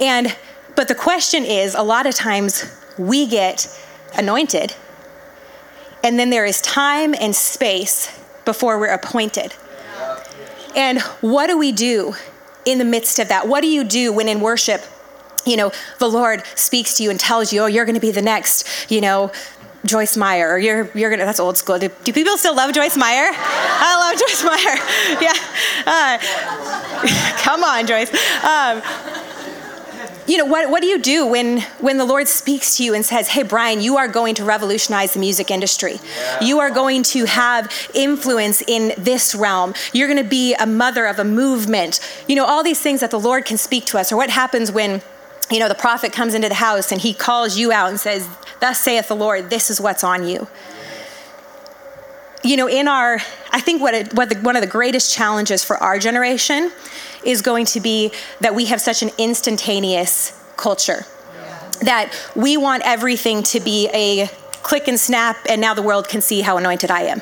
And 0.00 0.36
but 0.74 0.88
the 0.88 0.94
question 0.94 1.44
is 1.44 1.74
a 1.74 1.82
lot 1.82 2.06
of 2.06 2.14
times 2.14 2.64
we 2.98 3.26
get 3.26 3.68
anointed 4.16 4.74
and 6.02 6.18
then 6.18 6.30
there 6.30 6.44
is 6.44 6.60
time 6.60 7.14
and 7.18 7.34
space 7.34 8.18
before 8.44 8.78
we're 8.78 8.86
appointed. 8.92 9.54
And 10.74 11.00
what 11.20 11.46
do 11.46 11.58
we 11.58 11.70
do 11.70 12.14
in 12.64 12.78
the 12.78 12.84
midst 12.84 13.18
of 13.18 13.28
that? 13.28 13.46
What 13.46 13.60
do 13.60 13.68
you 13.68 13.84
do 13.84 14.12
when 14.12 14.28
in 14.28 14.40
worship, 14.40 14.82
you 15.44 15.56
know, 15.56 15.70
the 15.98 16.08
Lord 16.08 16.42
speaks 16.54 16.96
to 16.96 17.02
you 17.02 17.10
and 17.10 17.20
tells 17.20 17.52
you, 17.52 17.62
oh, 17.62 17.66
you're 17.66 17.84
going 17.84 17.94
to 17.94 18.00
be 18.00 18.10
the 18.10 18.22
next, 18.22 18.90
you 18.90 19.00
know, 19.00 19.30
Joyce 19.84 20.16
Meyer, 20.16 20.50
or 20.50 20.58
you're 20.58 20.90
you're 20.94 21.10
gonna 21.10 21.24
that's 21.24 21.40
old 21.40 21.56
school. 21.56 21.78
Do, 21.78 21.88
do 22.04 22.12
people 22.12 22.36
still 22.36 22.54
love 22.54 22.72
Joyce 22.72 22.96
Meyer? 22.96 23.30
I 23.32 23.96
love 23.98 24.18
Joyce 24.18 24.44
Meyer. 24.50 24.78
Yeah, 25.20 25.32
uh, 25.86 27.36
come 27.42 27.64
on, 27.64 27.86
Joyce. 27.86 28.12
Um, 28.44 28.82
you 30.26 30.36
know 30.38 30.44
what, 30.44 30.70
what 30.70 30.80
do 30.82 30.86
you 30.86 31.00
do 31.00 31.26
when 31.26 31.60
when 31.80 31.98
the 31.98 32.04
lord 32.04 32.28
speaks 32.28 32.76
to 32.76 32.84
you 32.84 32.94
and 32.94 33.04
says 33.04 33.28
hey 33.28 33.42
brian 33.42 33.80
you 33.80 33.96
are 33.96 34.08
going 34.08 34.34
to 34.34 34.44
revolutionize 34.44 35.14
the 35.14 35.20
music 35.20 35.50
industry 35.50 35.98
yeah. 36.16 36.40
you 36.40 36.60
are 36.60 36.70
going 36.70 37.02
to 37.02 37.24
have 37.24 37.70
influence 37.94 38.62
in 38.66 38.92
this 38.96 39.34
realm 39.34 39.74
you're 39.92 40.06
going 40.06 40.22
to 40.22 40.28
be 40.28 40.54
a 40.54 40.66
mother 40.66 41.06
of 41.06 41.18
a 41.18 41.24
movement 41.24 41.98
you 42.28 42.36
know 42.36 42.44
all 42.44 42.62
these 42.62 42.80
things 42.80 43.00
that 43.00 43.10
the 43.10 43.18
lord 43.18 43.44
can 43.44 43.58
speak 43.58 43.84
to 43.84 43.98
us 43.98 44.12
or 44.12 44.16
what 44.16 44.30
happens 44.30 44.70
when 44.70 45.02
you 45.52 45.58
know 45.58 45.68
the 45.68 45.74
prophet 45.74 46.12
comes 46.12 46.34
into 46.34 46.48
the 46.48 46.54
house 46.54 46.90
and 46.90 47.00
he 47.00 47.12
calls 47.14 47.58
you 47.58 47.72
out 47.72 47.90
and 47.90 48.00
says 48.00 48.28
Thus 48.62 48.78
saith 48.78 49.08
the 49.08 49.16
Lord, 49.16 49.50
this 49.50 49.70
is 49.70 49.80
what's 49.80 50.04
on 50.04 50.24
you. 50.24 50.46
You 52.44 52.56
know, 52.56 52.68
in 52.68 52.86
our, 52.86 53.14
I 53.50 53.60
think 53.60 53.82
what, 53.82 53.92
it, 53.92 54.14
what 54.14 54.28
the, 54.28 54.36
one 54.36 54.54
of 54.54 54.62
the 54.62 54.68
greatest 54.68 55.12
challenges 55.12 55.64
for 55.64 55.76
our 55.78 55.98
generation 55.98 56.70
is 57.24 57.42
going 57.42 57.64
to 57.66 57.80
be 57.80 58.12
that 58.40 58.54
we 58.54 58.66
have 58.66 58.80
such 58.80 59.02
an 59.02 59.10
instantaneous 59.18 60.40
culture. 60.56 61.06
That 61.80 62.14
we 62.36 62.56
want 62.56 62.84
everything 62.84 63.42
to 63.44 63.58
be 63.58 63.88
a 63.92 64.28
click 64.62 64.86
and 64.86 64.98
snap, 64.98 65.38
and 65.48 65.60
now 65.60 65.74
the 65.74 65.82
world 65.82 66.06
can 66.06 66.20
see 66.20 66.40
how 66.40 66.56
anointed 66.56 66.92
I 66.92 67.00
am. 67.02 67.20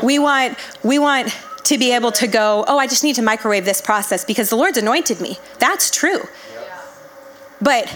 We 0.00 0.20
want, 0.20 0.56
we 0.84 1.00
want 1.00 1.36
to 1.64 1.76
be 1.76 1.92
able 1.92 2.12
to 2.12 2.28
go, 2.28 2.64
oh, 2.68 2.78
I 2.78 2.86
just 2.86 3.02
need 3.02 3.16
to 3.16 3.22
microwave 3.22 3.64
this 3.64 3.80
process 3.80 4.24
because 4.24 4.48
the 4.48 4.56
Lord's 4.56 4.78
anointed 4.78 5.20
me. 5.20 5.38
That's 5.58 5.90
true. 5.90 6.20
But 7.60 7.88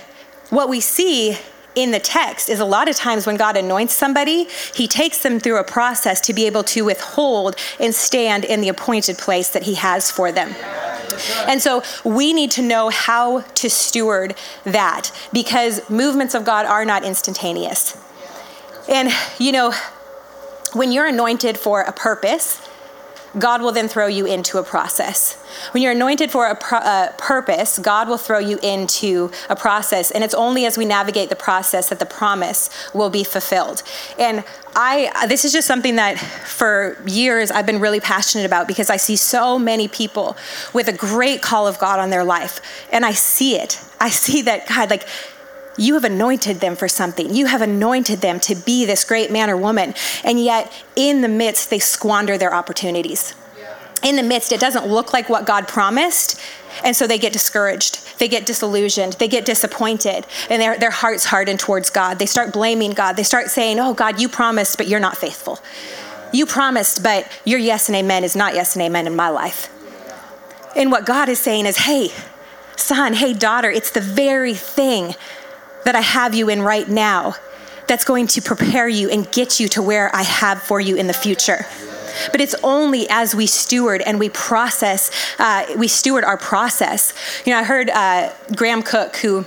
what 0.50 0.68
we 0.68 0.80
see 0.80 1.38
in 1.74 1.90
the 1.90 1.98
text 1.98 2.48
is 2.48 2.60
a 2.60 2.64
lot 2.64 2.88
of 2.88 2.96
times 2.96 3.26
when 3.26 3.36
God 3.36 3.56
anoints 3.56 3.94
somebody, 3.94 4.46
he 4.74 4.86
takes 4.86 5.22
them 5.22 5.40
through 5.40 5.58
a 5.58 5.64
process 5.64 6.20
to 6.22 6.34
be 6.34 6.46
able 6.46 6.64
to 6.64 6.84
withhold 6.84 7.56
and 7.80 7.94
stand 7.94 8.44
in 8.44 8.60
the 8.60 8.68
appointed 8.68 9.16
place 9.18 9.48
that 9.50 9.62
he 9.62 9.74
has 9.74 10.10
for 10.10 10.30
them. 10.30 10.54
And 11.46 11.62
so 11.62 11.82
we 12.04 12.32
need 12.32 12.50
to 12.52 12.62
know 12.62 12.90
how 12.90 13.40
to 13.40 13.70
steward 13.70 14.34
that 14.64 15.10
because 15.32 15.88
movements 15.88 16.34
of 16.34 16.44
God 16.44 16.66
are 16.66 16.84
not 16.84 17.04
instantaneous. 17.04 17.96
And, 18.88 19.10
you 19.38 19.52
know, 19.52 19.72
when 20.72 20.90
you're 20.92 21.06
anointed 21.06 21.58
for 21.58 21.82
a 21.82 21.92
purpose, 21.92 22.66
God 23.38 23.62
will 23.62 23.72
then 23.72 23.88
throw 23.88 24.06
you 24.06 24.26
into 24.26 24.58
a 24.58 24.62
process. 24.62 25.34
When 25.72 25.82
you're 25.82 25.92
anointed 25.92 26.30
for 26.30 26.46
a, 26.46 26.54
pro- 26.54 26.78
a, 26.78 27.14
purpose, 27.18 27.78
God 27.78 28.08
will 28.08 28.18
throw 28.18 28.38
you 28.38 28.58
into 28.62 29.30
a 29.48 29.56
process. 29.56 30.10
And 30.10 30.22
it's 30.22 30.34
only 30.34 30.66
as 30.66 30.76
we 30.76 30.84
navigate 30.84 31.28
the 31.28 31.36
process 31.36 31.88
that 31.88 31.98
the 31.98 32.06
promise 32.06 32.68
will 32.92 33.10
be 33.10 33.24
fulfilled. 33.24 33.82
And 34.18 34.44
I, 34.74 35.26
this 35.26 35.44
is 35.44 35.52
just 35.52 35.66
something 35.66 35.96
that 35.96 36.18
for 36.18 37.02
years 37.06 37.50
I've 37.50 37.66
been 37.66 37.80
really 37.80 38.00
passionate 38.00 38.44
about 38.44 38.66
because 38.66 38.90
I 38.90 38.96
see 38.96 39.16
so 39.16 39.58
many 39.58 39.88
people 39.88 40.36
with 40.72 40.88
a 40.88 40.92
great 40.92 41.42
call 41.42 41.66
of 41.66 41.78
God 41.78 41.98
on 41.98 42.10
their 42.10 42.24
life. 42.24 42.60
And 42.90 43.04
I 43.04 43.12
see 43.12 43.56
it. 43.56 43.80
I 44.00 44.10
see 44.10 44.42
that, 44.42 44.68
God, 44.68 44.90
like, 44.90 45.06
you 45.76 45.94
have 45.94 46.04
anointed 46.04 46.60
them 46.60 46.76
for 46.76 46.88
something. 46.88 47.34
You 47.34 47.46
have 47.46 47.62
anointed 47.62 48.20
them 48.20 48.40
to 48.40 48.54
be 48.54 48.84
this 48.84 49.04
great 49.04 49.30
man 49.30 49.48
or 49.50 49.56
woman. 49.56 49.94
And 50.24 50.42
yet, 50.42 50.72
in 50.96 51.22
the 51.22 51.28
midst, 51.28 51.70
they 51.70 51.78
squander 51.78 52.36
their 52.36 52.54
opportunities. 52.54 53.34
In 54.02 54.16
the 54.16 54.22
midst, 54.22 54.50
it 54.50 54.60
doesn't 54.60 54.88
look 54.88 55.12
like 55.12 55.28
what 55.28 55.46
God 55.46 55.68
promised. 55.68 56.40
And 56.84 56.96
so 56.96 57.06
they 57.06 57.18
get 57.18 57.32
discouraged. 57.32 58.18
They 58.18 58.26
get 58.26 58.46
disillusioned. 58.46 59.14
They 59.14 59.28
get 59.28 59.44
disappointed. 59.44 60.26
And 60.50 60.60
their, 60.60 60.76
their 60.76 60.90
hearts 60.90 61.24
harden 61.24 61.56
towards 61.56 61.88
God. 61.88 62.18
They 62.18 62.26
start 62.26 62.52
blaming 62.52 62.92
God. 62.92 63.16
They 63.16 63.22
start 63.22 63.48
saying, 63.48 63.78
Oh, 63.78 63.94
God, 63.94 64.20
you 64.20 64.28
promised, 64.28 64.76
but 64.76 64.88
you're 64.88 65.00
not 65.00 65.16
faithful. 65.16 65.60
You 66.32 66.46
promised, 66.46 67.02
but 67.02 67.30
your 67.44 67.58
yes 67.58 67.88
and 67.88 67.96
amen 67.96 68.24
is 68.24 68.34
not 68.34 68.54
yes 68.54 68.74
and 68.74 68.82
amen 68.82 69.06
in 69.06 69.14
my 69.14 69.28
life. 69.28 69.68
And 70.74 70.90
what 70.90 71.06
God 71.06 71.28
is 71.28 71.38
saying 71.38 71.66
is, 71.66 71.76
Hey, 71.76 72.10
son, 72.76 73.14
hey, 73.14 73.32
daughter, 73.34 73.70
it's 73.70 73.90
the 73.90 74.00
very 74.00 74.54
thing 74.54 75.14
that 75.84 75.94
I 75.94 76.00
have 76.00 76.34
you 76.34 76.48
in 76.48 76.62
right 76.62 76.88
now 76.88 77.34
that's 77.86 78.04
going 78.04 78.26
to 78.28 78.42
prepare 78.42 78.88
you 78.88 79.10
and 79.10 79.30
get 79.32 79.60
you 79.60 79.68
to 79.68 79.82
where 79.82 80.14
I 80.14 80.22
have 80.22 80.62
for 80.62 80.80
you 80.80 80.96
in 80.96 81.06
the 81.06 81.12
future. 81.12 81.66
But 82.30 82.40
it's 82.40 82.54
only 82.62 83.08
as 83.08 83.34
we 83.34 83.46
steward 83.46 84.02
and 84.02 84.18
we 84.18 84.28
process, 84.28 85.10
uh, 85.38 85.66
we 85.76 85.88
steward 85.88 86.24
our 86.24 86.36
process. 86.36 87.12
You 87.44 87.52
know, 87.52 87.58
I 87.58 87.64
heard 87.64 87.90
uh, 87.90 88.32
Graham 88.54 88.82
Cooke, 88.82 89.16
who 89.16 89.46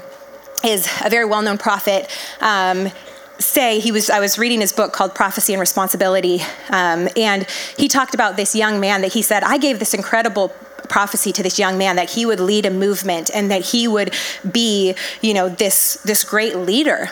is 0.63 0.89
a 1.03 1.09
very 1.09 1.25
well 1.25 1.41
known 1.41 1.57
prophet, 1.57 2.09
um, 2.41 2.91
say 3.37 3.79
he 3.79 3.91
was 3.91 4.09
i 4.09 4.19
was 4.21 4.37
reading 4.37 4.61
his 4.61 4.71
book 4.71 4.93
called 4.93 5.13
prophecy 5.13 5.53
and 5.53 5.59
responsibility 5.59 6.41
um, 6.69 7.09
and 7.17 7.45
he 7.77 7.89
talked 7.89 8.13
about 8.13 8.37
this 8.37 8.55
young 8.55 8.79
man 8.79 9.01
that 9.01 9.11
he 9.11 9.21
said 9.21 9.43
i 9.43 9.57
gave 9.57 9.77
this 9.77 9.93
incredible 9.93 10.55
prophecy 10.87 11.31
to 11.33 11.43
this 11.43 11.59
young 11.59 11.77
man 11.77 11.95
that 11.95 12.11
he 12.11 12.25
would 12.25 12.39
lead 12.39 12.65
a 12.65 12.71
movement 12.71 13.29
and 13.33 13.51
that 13.51 13.61
he 13.65 13.87
would 13.87 14.13
be, 14.49 14.95
you 15.21 15.33
know, 15.33 15.49
this 15.49 15.95
this 16.03 16.23
great 16.23 16.55
leader. 16.55 17.09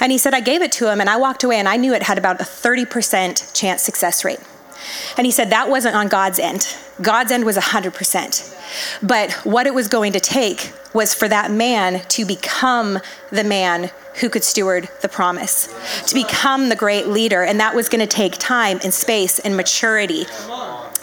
And 0.00 0.12
he 0.12 0.18
said 0.18 0.34
I 0.34 0.40
gave 0.40 0.62
it 0.62 0.72
to 0.72 0.90
him 0.90 1.00
and 1.00 1.08
I 1.08 1.16
walked 1.16 1.44
away 1.44 1.58
and 1.58 1.68
I 1.68 1.76
knew 1.76 1.94
it 1.94 2.02
had 2.02 2.18
about 2.18 2.40
a 2.40 2.44
30% 2.44 3.54
chance 3.54 3.82
success 3.82 4.24
rate. 4.24 4.40
And 5.16 5.26
he 5.26 5.30
said 5.30 5.50
that 5.50 5.68
wasn't 5.68 5.96
on 5.96 6.08
God's 6.08 6.38
end. 6.38 6.76
God's 7.00 7.32
end 7.32 7.44
was 7.44 7.56
100%. 7.56 8.54
But 9.02 9.32
what 9.44 9.66
it 9.66 9.74
was 9.74 9.88
going 9.88 10.12
to 10.12 10.20
take 10.20 10.72
was 10.92 11.12
for 11.12 11.28
that 11.28 11.50
man 11.50 12.00
to 12.08 12.24
become 12.24 12.98
the 13.30 13.44
man 13.44 13.90
who 14.20 14.30
could 14.30 14.44
steward 14.44 14.88
the 15.02 15.08
promise, 15.08 15.74
to 16.06 16.14
become 16.14 16.68
the 16.68 16.76
great 16.76 17.08
leader. 17.08 17.42
And 17.42 17.58
that 17.60 17.74
was 17.74 17.88
going 17.88 18.00
to 18.00 18.06
take 18.06 18.38
time 18.38 18.78
and 18.84 18.94
space 18.94 19.40
and 19.40 19.56
maturity. 19.56 20.24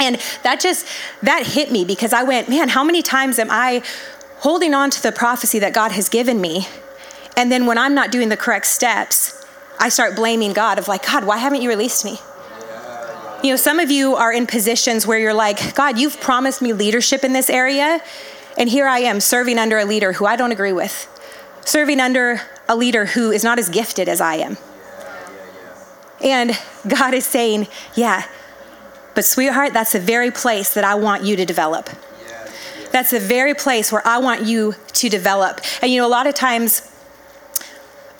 And 0.02 0.20
that 0.42 0.60
just, 0.60 0.88
that 1.22 1.46
hit 1.46 1.72
me 1.72 1.86
because 1.86 2.12
I 2.12 2.24
went, 2.24 2.50
man, 2.50 2.70
how 2.70 2.84
many 2.84 3.04
times 3.04 3.38
am 3.38 3.50
I 3.52 3.84
holding 4.40 4.74
on 4.74 4.90
to 4.90 5.02
the 5.02 5.12
prophecy 5.12 5.60
that 5.60 5.74
God 5.74 5.92
has 5.92 6.10
given 6.10 6.42
me? 6.42 6.68
And 7.38 7.52
then 7.52 7.68
when 7.68 7.78
I'm 7.78 7.94
not 7.94 8.12
doing 8.12 8.30
the 8.30 8.36
correct 8.36 8.66
steps, 8.66 9.46
I 9.80 9.90
start 9.90 10.16
blaming 10.16 10.54
God 10.54 10.80
of 10.80 10.88
like, 10.88 11.06
God, 11.06 11.24
why 11.26 11.38
haven't 11.38 11.62
you 11.62 11.70
released 11.70 12.04
me? 12.04 12.18
You 13.44 13.52
know, 13.52 13.56
some 13.56 13.80
of 13.80 13.92
you 13.92 14.16
are 14.16 14.34
in 14.34 14.48
positions 14.48 15.06
where 15.06 15.20
you're 15.20 15.36
like, 15.36 15.76
God, 15.76 16.00
you've 16.00 16.20
promised 16.20 16.64
me 16.64 16.74
leadership 16.74 17.24
in 17.24 17.34
this 17.34 17.50
area, 17.50 18.00
and 18.58 18.70
here 18.70 18.88
I 18.88 19.00
am 19.00 19.20
serving 19.20 19.58
under 19.58 19.78
a 19.80 19.86
leader 19.86 20.14
who 20.14 20.26
I 20.26 20.36
don't 20.36 20.52
agree 20.52 20.74
with, 20.74 21.08
serving 21.66 22.00
under 22.00 22.42
a 22.68 22.76
leader 22.76 23.06
who 23.06 23.32
is 23.32 23.44
not 23.44 23.58
as 23.58 23.70
gifted 23.70 24.08
as 24.08 24.22
I 24.22 24.36
am. 24.36 24.58
And 26.24 26.52
God 26.88 27.16
is 27.16 27.26
saying, 27.26 27.68
Yeah, 27.96 28.26
but 29.14 29.26
sweetheart, 29.26 29.74
that's 29.74 29.92
the 29.92 30.00
very 30.00 30.32
place 30.32 30.74
that 30.74 30.84
I 30.84 30.96
want 30.96 31.24
you 31.24 31.36
to 31.36 31.46
develop. 31.46 31.90
That's 32.92 33.12
the 33.12 33.20
very 33.20 33.54
place 33.54 33.92
where 33.92 34.06
I 34.06 34.18
want 34.18 34.44
you 34.46 34.76
to 34.94 35.10
develop. 35.10 35.62
And 35.82 35.92
you 35.92 36.02
know, 36.02 36.08
a 36.08 36.10
lot 36.10 36.28
of 36.28 36.36
times, 36.36 36.92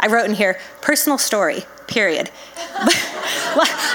I 0.00 0.06
wrote 0.08 0.24
in 0.24 0.34
here, 0.34 0.58
personal 0.80 1.18
story, 1.18 1.64
period. 1.86 2.30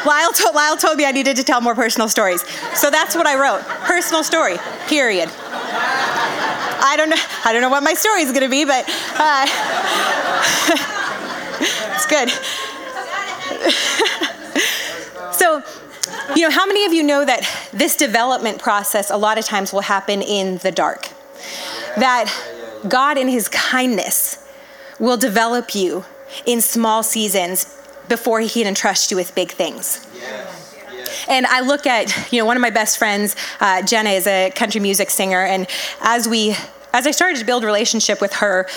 Lyle, 0.06 0.32
told, 0.34 0.54
Lyle 0.54 0.78
told 0.78 0.98
me 0.98 1.06
I 1.06 1.12
needed 1.12 1.38
to 1.38 1.44
tell 1.44 1.62
more 1.62 1.74
personal 1.74 2.08
stories. 2.08 2.42
So 2.78 2.92
that's 2.92 3.16
what 3.16 3.26
I 3.26 3.40
wrote. 3.40 3.62
Personal 3.86 4.24
story, 4.24 4.58
period. 4.88 5.30
I 6.88 6.96
don't 6.98 7.10
know, 7.10 7.16
I 7.44 7.52
don't 7.52 7.62
know 7.62 7.70
what 7.70 7.84
my 7.84 7.94
story 7.96 8.22
is 8.22 8.32
going 8.32 8.44
to 8.44 8.50
be, 8.50 8.64
but 8.66 8.86
uh, 9.18 9.48
it's 11.96 12.06
good. 12.06 12.32
You 16.36 16.42
know, 16.42 16.50
how 16.50 16.66
many 16.66 16.86
of 16.86 16.94
you 16.94 17.04
know 17.04 17.26
that 17.26 17.48
this 17.72 17.96
development 17.96 18.60
process 18.60 19.10
a 19.12 19.18
lot 19.18 19.38
of 19.38 19.46
times 19.46 19.74
will 19.74 19.82
happen 19.82 20.22
in 20.22 20.58
the 20.60 20.72
dark? 20.72 21.10
That 21.98 22.34
God, 22.88 23.18
in 23.18 23.28
His 23.28 23.48
kindness, 23.50 24.48
will 25.00 25.18
develop 25.18 25.76
you 25.76 26.06
in 26.46 26.62
small 26.62 27.04
seasons 27.04 27.76
before 28.08 28.40
he 28.40 28.50
can 28.50 28.68
entrust 28.68 29.12
you 29.12 29.18
with 29.18 29.34
big 29.36 29.52
things. 29.52 30.06
And 31.28 31.46
I 31.46 31.62
look 31.62 31.88
at, 31.88 32.32
you 32.32 32.40
know, 32.40 32.46
one 32.46 32.56
of 32.56 32.62
my 32.62 32.70
best 32.70 32.98
friends, 32.98 33.36
uh, 33.60 33.82
Jenna, 33.82 34.12
is 34.12 34.28
a 34.28 34.52
country 34.52 34.80
music 34.80 35.10
singer, 35.10 35.44
and 35.44 35.68
as 36.02 36.28
we, 36.28 36.56
as 36.94 37.08
I 37.08 37.12
started 37.12 37.40
to 37.40 37.46
build 37.46 37.64
relationship 37.64 38.22
with 38.22 38.34
her, 38.34 38.68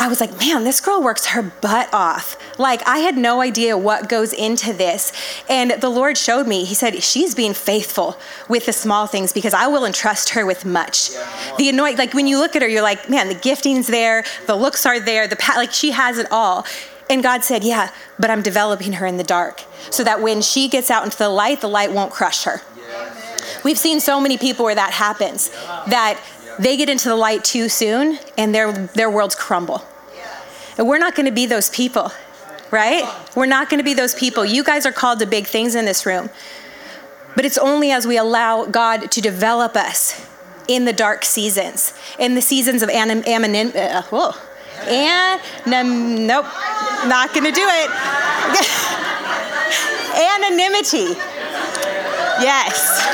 I 0.00 0.06
was 0.06 0.20
like, 0.20 0.38
man, 0.38 0.62
this 0.62 0.80
girl 0.80 1.02
works 1.02 1.26
her 1.26 1.42
butt 1.42 1.92
off. 1.92 2.36
Like, 2.58 2.86
I 2.86 2.98
had 2.98 3.16
no 3.16 3.40
idea 3.40 3.76
what 3.76 4.08
goes 4.08 4.32
into 4.32 4.72
this. 4.72 5.12
And 5.48 5.72
the 5.72 5.88
Lord 5.88 6.16
showed 6.16 6.46
me, 6.46 6.64
He 6.64 6.74
said, 6.74 7.02
she's 7.02 7.34
being 7.34 7.52
faithful 7.52 8.16
with 8.48 8.66
the 8.66 8.72
small 8.72 9.08
things 9.08 9.32
because 9.32 9.54
I 9.54 9.66
will 9.66 9.84
entrust 9.84 10.30
her 10.30 10.46
with 10.46 10.64
much. 10.64 11.10
The 11.56 11.68
anoint, 11.68 11.98
like 11.98 12.14
when 12.14 12.28
you 12.28 12.38
look 12.38 12.54
at 12.54 12.62
her, 12.62 12.68
you're 12.68 12.82
like, 12.82 13.10
man, 13.10 13.28
the 13.28 13.34
gifting's 13.34 13.88
there, 13.88 14.24
the 14.46 14.54
looks 14.54 14.86
are 14.86 15.00
there, 15.00 15.26
the 15.26 15.36
like 15.56 15.72
she 15.72 15.90
has 15.90 16.18
it 16.18 16.30
all. 16.30 16.64
And 17.10 17.22
God 17.22 17.42
said, 17.42 17.64
Yeah, 17.64 17.90
but 18.18 18.30
I'm 18.30 18.42
developing 18.42 18.94
her 18.94 19.06
in 19.06 19.16
the 19.16 19.24
dark 19.24 19.64
so 19.90 20.04
that 20.04 20.20
when 20.20 20.42
she 20.42 20.68
gets 20.68 20.90
out 20.90 21.04
into 21.04 21.18
the 21.18 21.28
light, 21.28 21.60
the 21.60 21.68
light 21.68 21.90
won't 21.90 22.12
crush 22.12 22.44
her. 22.44 22.62
We've 23.64 23.78
seen 23.78 24.00
so 24.00 24.20
many 24.20 24.38
people 24.38 24.64
where 24.64 24.74
that 24.74 24.92
happens, 24.92 25.50
that 25.88 26.20
they 26.58 26.76
get 26.76 26.88
into 26.88 27.08
the 27.08 27.16
light 27.16 27.44
too 27.44 27.68
soon 27.68 28.18
and 28.36 28.54
their, 28.54 28.72
their 28.72 29.10
worlds 29.10 29.34
crumble. 29.34 29.84
And 30.76 30.86
we're 30.86 30.98
not 30.98 31.14
going 31.16 31.26
to 31.26 31.32
be 31.32 31.46
those 31.46 31.70
people, 31.70 32.12
right? 32.70 33.04
We're 33.34 33.46
not 33.46 33.68
going 33.68 33.78
to 33.78 33.84
be 33.84 33.94
those 33.94 34.14
people. 34.14 34.44
You 34.44 34.62
guys 34.62 34.86
are 34.86 34.92
called 34.92 35.18
to 35.18 35.26
big 35.26 35.46
things 35.46 35.74
in 35.74 35.84
this 35.84 36.06
room. 36.06 36.30
But 37.34 37.44
it's 37.44 37.58
only 37.58 37.90
as 37.90 38.06
we 38.06 38.16
allow 38.16 38.64
God 38.64 39.10
to 39.10 39.20
develop 39.20 39.76
us 39.76 40.24
in 40.68 40.84
the 40.84 40.92
dark 40.92 41.24
seasons, 41.24 41.94
in 42.18 42.34
the 42.34 42.42
seasons 42.42 42.82
of 42.82 42.90
anim- 42.90 43.22
uh, 43.74 44.02
whoa, 44.02 44.32
and 44.86 45.40
nope, 46.26 46.46
not 47.06 47.34
gonna 47.34 47.52
do 47.52 47.64
it. 47.64 47.90
Anonymity. 50.18 51.14
Yes. 52.40 53.04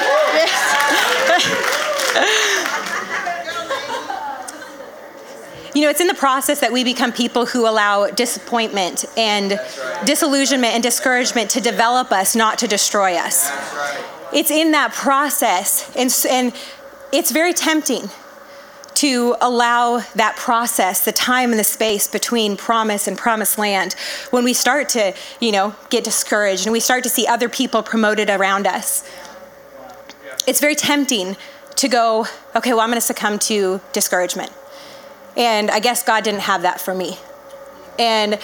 you 5.73 5.73
know, 5.84 5.90
it's 5.90 6.00
in 6.00 6.06
the 6.06 6.14
process 6.14 6.60
that 6.60 6.72
we 6.72 6.84
become 6.84 7.12
people 7.12 7.46
who 7.46 7.68
allow 7.68 8.06
disappointment 8.06 9.04
and 9.16 9.52
right. 9.52 10.06
disillusionment 10.06 10.74
and 10.74 10.82
discouragement 10.82 11.50
to 11.50 11.60
develop 11.60 12.12
us, 12.12 12.34
not 12.36 12.58
to 12.58 12.66
destroy 12.66 13.14
us. 13.14 13.50
Right. 13.50 14.04
It's 14.32 14.50
in 14.50 14.72
that 14.72 14.92
process, 14.92 15.90
and, 15.96 16.14
and 16.28 16.54
it's 17.12 17.30
very 17.30 17.52
tempting 17.52 18.10
to 18.94 19.36
allow 19.40 19.98
that 20.14 20.36
process, 20.36 21.04
the 21.04 21.12
time 21.12 21.50
and 21.50 21.58
the 21.58 21.64
space 21.64 22.06
between 22.06 22.56
promise 22.56 23.08
and 23.08 23.18
promised 23.18 23.58
land, 23.58 23.94
when 24.30 24.44
we 24.44 24.52
start 24.52 24.88
to, 24.90 25.14
you 25.40 25.50
know, 25.50 25.74
get 25.90 26.04
discouraged 26.04 26.66
and 26.66 26.72
we 26.72 26.80
start 26.80 27.02
to 27.02 27.08
see 27.08 27.26
other 27.26 27.48
people 27.48 27.82
promoted 27.82 28.30
around 28.30 28.66
us. 28.66 29.08
It's 30.46 30.60
very 30.60 30.76
tempting 30.76 31.36
to 31.76 31.88
go, 31.88 32.26
okay, 32.54 32.72
well, 32.72 32.80
I'm 32.80 32.88
going 32.88 32.96
to 32.96 33.00
succumb 33.00 33.38
to 33.40 33.80
discouragement. 33.92 34.52
And 35.36 35.70
I 35.70 35.80
guess 35.80 36.02
God 36.02 36.24
didn't 36.24 36.42
have 36.42 36.62
that 36.62 36.80
for 36.80 36.94
me. 36.94 37.18
And 37.98 38.38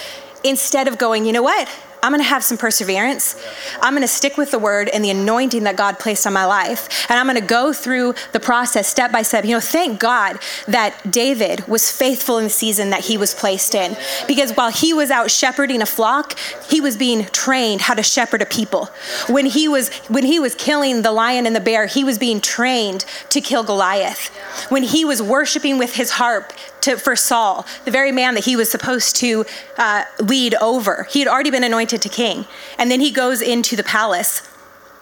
instead 0.45 0.89
of 0.89 0.99
going, 0.99 1.25
you 1.25 1.33
know 1.33 1.43
what? 1.43 1.69
I'm 2.03 2.13
going 2.13 2.23
to 2.23 2.29
have 2.29 2.43
some 2.43 2.57
perseverance. 2.57 3.37
I'm 3.81 3.93
going 3.93 4.03
to 4.03 4.09
stick 4.09 4.37
with 4.37 4.51
the 4.51 4.59
word 4.59 4.89
and 4.89 5.05
the 5.05 5.11
anointing 5.11 5.65
that 5.65 5.77
God 5.77 5.99
placed 5.99 6.27
on 6.27 6.33
my 6.33 6.45
life. 6.45 7.07
And 7.11 7.19
I'm 7.19 7.27
going 7.27 7.39
to 7.39 7.47
go 7.47 7.73
through 7.73 8.15
the 8.33 8.41
process 8.41 8.89
step 8.89 9.13
by 9.13 9.23
step. 9.23 9.45
You 9.45 9.53
know, 9.53 9.61
thank 9.61 10.01
God 10.01 10.39
that 10.67 11.11
David 11.11 11.67
was 11.69 11.91
faithful 11.91 12.39
in 12.39 12.45
the 12.45 12.51
season 12.51 12.91
that 12.91 13.05
he 13.05 13.19
was 13.19 13.35
placed 13.35 13.75
in. 13.75 13.97
Because 14.27 14.53
while 14.53 14.71
he 14.71 14.95
was 14.95 15.11
out 15.11 15.31
shepherding 15.31 15.83
a 15.83 15.87
flock, 15.87 16.39
he 16.69 16.81
was 16.81 16.97
being 16.97 17.27
trained 17.27 17.83
how 17.83 17.95
to 17.95 18.03
shepherd 18.03 18.43
a 18.43 18.47
people. 18.47 18.87
When 19.29 19.47
he 19.47 19.69
was 19.69 19.91
when 20.09 20.25
he 20.25 20.41
was 20.41 20.55
killing 20.55 21.03
the 21.03 21.13
lion 21.13 21.47
and 21.47 21.55
the 21.55 21.61
bear, 21.61 21.87
he 21.87 22.05
was 22.05 22.19
being 22.19 22.41
trained 22.41 23.05
to 23.29 23.41
kill 23.41 23.63
Goliath. 23.63 24.29
When 24.71 24.83
he 24.83 25.05
was 25.05 25.21
worshiping 25.21 25.77
with 25.77 25.95
his 25.95 26.13
harp, 26.13 26.53
to, 26.83 26.97
for 26.97 27.17
Saul, 27.17 27.67
the 27.85 27.91
very 27.91 28.13
man 28.13 28.35
that 28.35 28.45
he 28.45 28.57
was 28.57 28.71
supposed 28.71 29.17
to 29.17 29.45
uh, 29.79 30.05
lead 30.21 30.55
over. 30.57 31.07
He 31.11 31.19
had 31.19 31.29
already 31.29 31.51
been 31.51 31.65
anointed 31.65 32.03
to 32.03 32.09
king. 32.09 32.47
And 32.79 32.91
then 32.91 33.01
he 33.01 33.11
goes 33.11 33.43
into 33.43 33.77
the 33.77 33.85
palace 33.85 34.49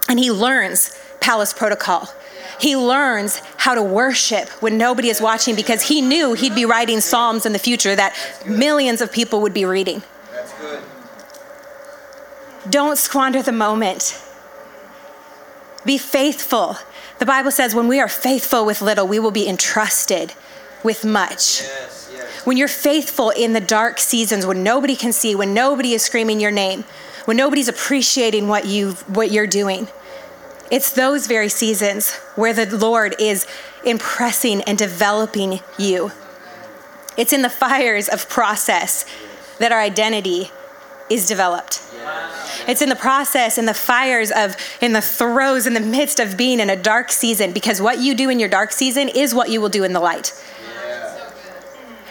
and 0.08 0.18
he 0.18 0.30
learns 0.30 0.98
palace 1.20 1.52
protocol. 1.52 2.08
He 2.58 2.76
learns 2.76 3.40
how 3.56 3.74
to 3.74 3.82
worship 3.82 4.48
when 4.60 4.78
nobody 4.78 5.08
is 5.08 5.20
watching 5.20 5.54
because 5.54 5.82
he 5.82 6.00
knew 6.00 6.34
he'd 6.34 6.54
be 6.54 6.64
writing 6.64 7.00
Psalms 7.00 7.46
in 7.46 7.52
the 7.52 7.58
future 7.58 7.94
that 7.94 8.16
millions 8.46 9.00
of 9.00 9.12
people 9.12 9.40
would 9.42 9.54
be 9.54 9.64
reading. 9.64 10.02
Don't 12.68 12.98
squander 12.98 13.42
the 13.42 13.52
moment. 13.52 14.20
Be 15.84 15.98
faithful. 15.98 16.76
The 17.18 17.26
Bible 17.26 17.50
says 17.50 17.74
when 17.74 17.88
we 17.88 18.00
are 18.00 18.08
faithful 18.08 18.66
with 18.66 18.82
little, 18.82 19.06
we 19.06 19.18
will 19.18 19.30
be 19.30 19.48
entrusted 19.48 20.34
with 20.84 21.04
much. 21.04 21.62
Yes, 21.62 22.10
yes. 22.12 22.46
When 22.46 22.56
you're 22.56 22.68
faithful 22.68 23.30
in 23.30 23.52
the 23.52 23.60
dark 23.60 23.98
seasons, 23.98 24.46
when 24.46 24.62
nobody 24.62 24.96
can 24.96 25.12
see, 25.12 25.34
when 25.34 25.54
nobody 25.54 25.92
is 25.92 26.02
screaming 26.02 26.40
your 26.40 26.50
name, 26.50 26.84
when 27.24 27.36
nobody's 27.36 27.68
appreciating 27.68 28.48
what 28.48 28.66
you 28.66 28.92
what 29.06 29.30
you're 29.30 29.46
doing. 29.46 29.88
It's 30.70 30.92
those 30.92 31.26
very 31.26 31.48
seasons 31.48 32.14
where 32.36 32.52
the 32.52 32.76
Lord 32.76 33.14
is 33.18 33.46
impressing 33.84 34.60
and 34.62 34.76
developing 34.76 35.60
you. 35.78 36.12
It's 37.16 37.32
in 37.32 37.42
the 37.42 37.50
fires 37.50 38.08
of 38.08 38.28
process 38.28 39.04
that 39.58 39.72
our 39.72 39.80
identity 39.80 40.50
is 41.10 41.26
developed. 41.26 41.82
It's 42.66 42.82
in 42.82 42.90
the 42.90 42.96
process, 42.96 43.56
in 43.56 43.64
the 43.64 43.74
fires 43.74 44.30
of, 44.30 44.56
in 44.82 44.92
the 44.92 45.00
throes, 45.00 45.66
in 45.66 45.72
the 45.72 45.80
midst 45.80 46.20
of 46.20 46.36
being 46.36 46.60
in 46.60 46.68
a 46.68 46.76
dark 46.76 47.10
season, 47.10 47.52
because 47.52 47.80
what 47.80 47.98
you 47.98 48.14
do 48.14 48.28
in 48.28 48.38
your 48.38 48.48
dark 48.48 48.72
season 48.72 49.08
is 49.08 49.34
what 49.34 49.48
you 49.50 49.60
will 49.60 49.70
do 49.70 49.84
in 49.84 49.92
the 49.94 50.00
light. 50.00 50.32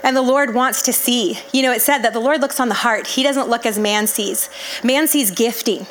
And 0.07 0.15
the 0.15 0.21
Lord 0.21 0.53
wants 0.53 0.83
to 0.83 0.93
see. 0.93 1.37
You 1.51 1.63
know, 1.63 1.73
it 1.73 1.81
said 1.81 1.97
that 1.97 2.13
the 2.13 2.21
Lord 2.21 2.39
looks 2.39 2.61
on 2.61 2.69
the 2.69 2.75
heart. 2.75 3.07
He 3.07 3.23
doesn't 3.23 3.49
look 3.49 3.65
as 3.65 3.77
man 3.77 4.07
sees. 4.07 4.49
Man 4.81 5.05
sees 5.05 5.31
gifting 5.31 5.85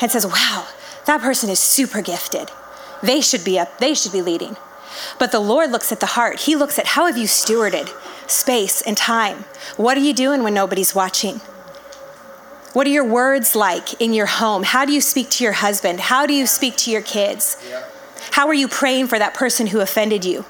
and 0.00 0.10
says, 0.10 0.26
wow, 0.26 0.66
that 1.04 1.20
person 1.20 1.50
is 1.50 1.58
super 1.58 2.00
gifted. 2.00 2.50
They 3.02 3.20
should 3.20 3.44
be 3.44 3.58
up, 3.58 3.76
they 3.76 3.92
should 3.92 4.12
be 4.12 4.22
leading. 4.22 4.56
But 5.18 5.30
the 5.30 5.40
Lord 5.40 5.72
looks 5.72 5.92
at 5.92 6.00
the 6.00 6.06
heart. 6.06 6.40
He 6.40 6.56
looks 6.56 6.78
at 6.78 6.86
how 6.86 7.04
have 7.04 7.18
you 7.18 7.26
stewarded 7.26 7.90
space 8.30 8.80
and 8.80 8.96
time? 8.96 9.44
What 9.76 9.98
are 9.98 10.00
you 10.00 10.14
doing 10.14 10.42
when 10.42 10.54
nobody's 10.54 10.94
watching? 10.94 11.36
What 12.72 12.86
are 12.86 12.90
your 12.90 13.04
words 13.04 13.54
like 13.54 14.00
in 14.00 14.14
your 14.14 14.24
home? 14.24 14.62
How 14.62 14.86
do 14.86 14.92
you 14.94 15.02
speak 15.02 15.28
to 15.32 15.44
your 15.44 15.52
husband? 15.52 16.00
How 16.00 16.24
do 16.24 16.32
you 16.32 16.46
speak 16.46 16.76
to 16.78 16.90
your 16.90 17.02
kids? 17.02 17.58
How 18.30 18.48
are 18.48 18.54
you 18.54 18.68
praying 18.68 19.08
for 19.08 19.18
that 19.18 19.34
person 19.34 19.66
who 19.66 19.80
offended 19.80 20.24
you? 20.24 20.46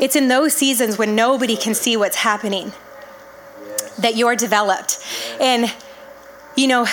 It's 0.00 0.16
in 0.16 0.28
those 0.28 0.54
seasons 0.54 0.96
when 0.98 1.14
nobody 1.14 1.56
can 1.56 1.74
see 1.74 1.96
what's 1.96 2.16
happening 2.16 2.72
that 3.98 4.16
you're 4.16 4.34
developed. 4.34 4.98
And, 5.38 5.72
you 6.56 6.66
know, 6.66 6.86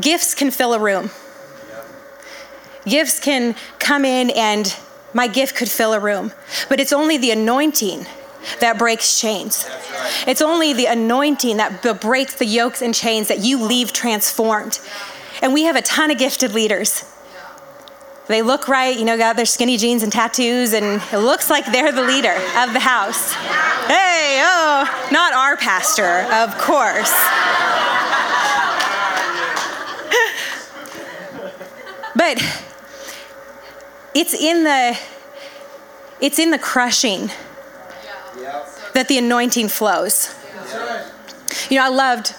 gifts 0.00 0.34
can 0.34 0.50
fill 0.50 0.72
a 0.72 0.78
room. 0.78 1.10
Gifts 2.86 3.20
can 3.20 3.54
come 3.78 4.04
in, 4.04 4.30
and 4.30 4.74
my 5.12 5.26
gift 5.26 5.56
could 5.56 5.70
fill 5.70 5.92
a 5.92 6.00
room. 6.00 6.32
But 6.68 6.80
it's 6.80 6.92
only 6.92 7.18
the 7.18 7.30
anointing 7.30 8.06
that 8.60 8.78
breaks 8.78 9.20
chains. 9.20 9.68
It's 10.26 10.42
only 10.42 10.72
the 10.72 10.86
anointing 10.86 11.58
that 11.58 12.00
breaks 12.00 12.34
the 12.34 12.46
yokes 12.46 12.82
and 12.82 12.94
chains 12.94 13.28
that 13.28 13.40
you 13.40 13.62
leave 13.62 13.92
transformed. 13.92 14.80
And 15.42 15.52
we 15.52 15.64
have 15.64 15.76
a 15.76 15.82
ton 15.82 16.10
of 16.10 16.18
gifted 16.18 16.52
leaders. 16.52 17.10
They 18.26 18.42
look 18.42 18.68
right, 18.68 18.98
you 18.98 19.04
know, 19.04 19.18
got 19.18 19.36
their 19.36 19.44
skinny 19.44 19.76
jeans 19.76 20.02
and 20.02 20.10
tattoos, 20.10 20.72
and 20.72 21.02
it 21.12 21.18
looks 21.18 21.50
like 21.50 21.66
they're 21.66 21.92
the 21.92 22.02
leader 22.02 22.34
of 22.56 22.72
the 22.72 22.80
house. 22.80 23.34
Hey, 23.34 24.40
oh, 24.42 25.08
not 25.12 25.34
our 25.34 25.56
pastor, 25.56 26.22
of 26.32 26.56
course. 26.56 27.12
but 32.16 32.40
it's 34.14 34.32
in 34.32 34.64
the 34.64 34.98
it's 36.20 36.38
in 36.38 36.50
the 36.50 36.58
crushing 36.58 37.30
that 38.94 39.08
the 39.08 39.18
anointing 39.18 39.68
flows. 39.68 40.34
You 41.68 41.78
know, 41.78 41.84
I 41.84 41.88
loved 41.88 42.34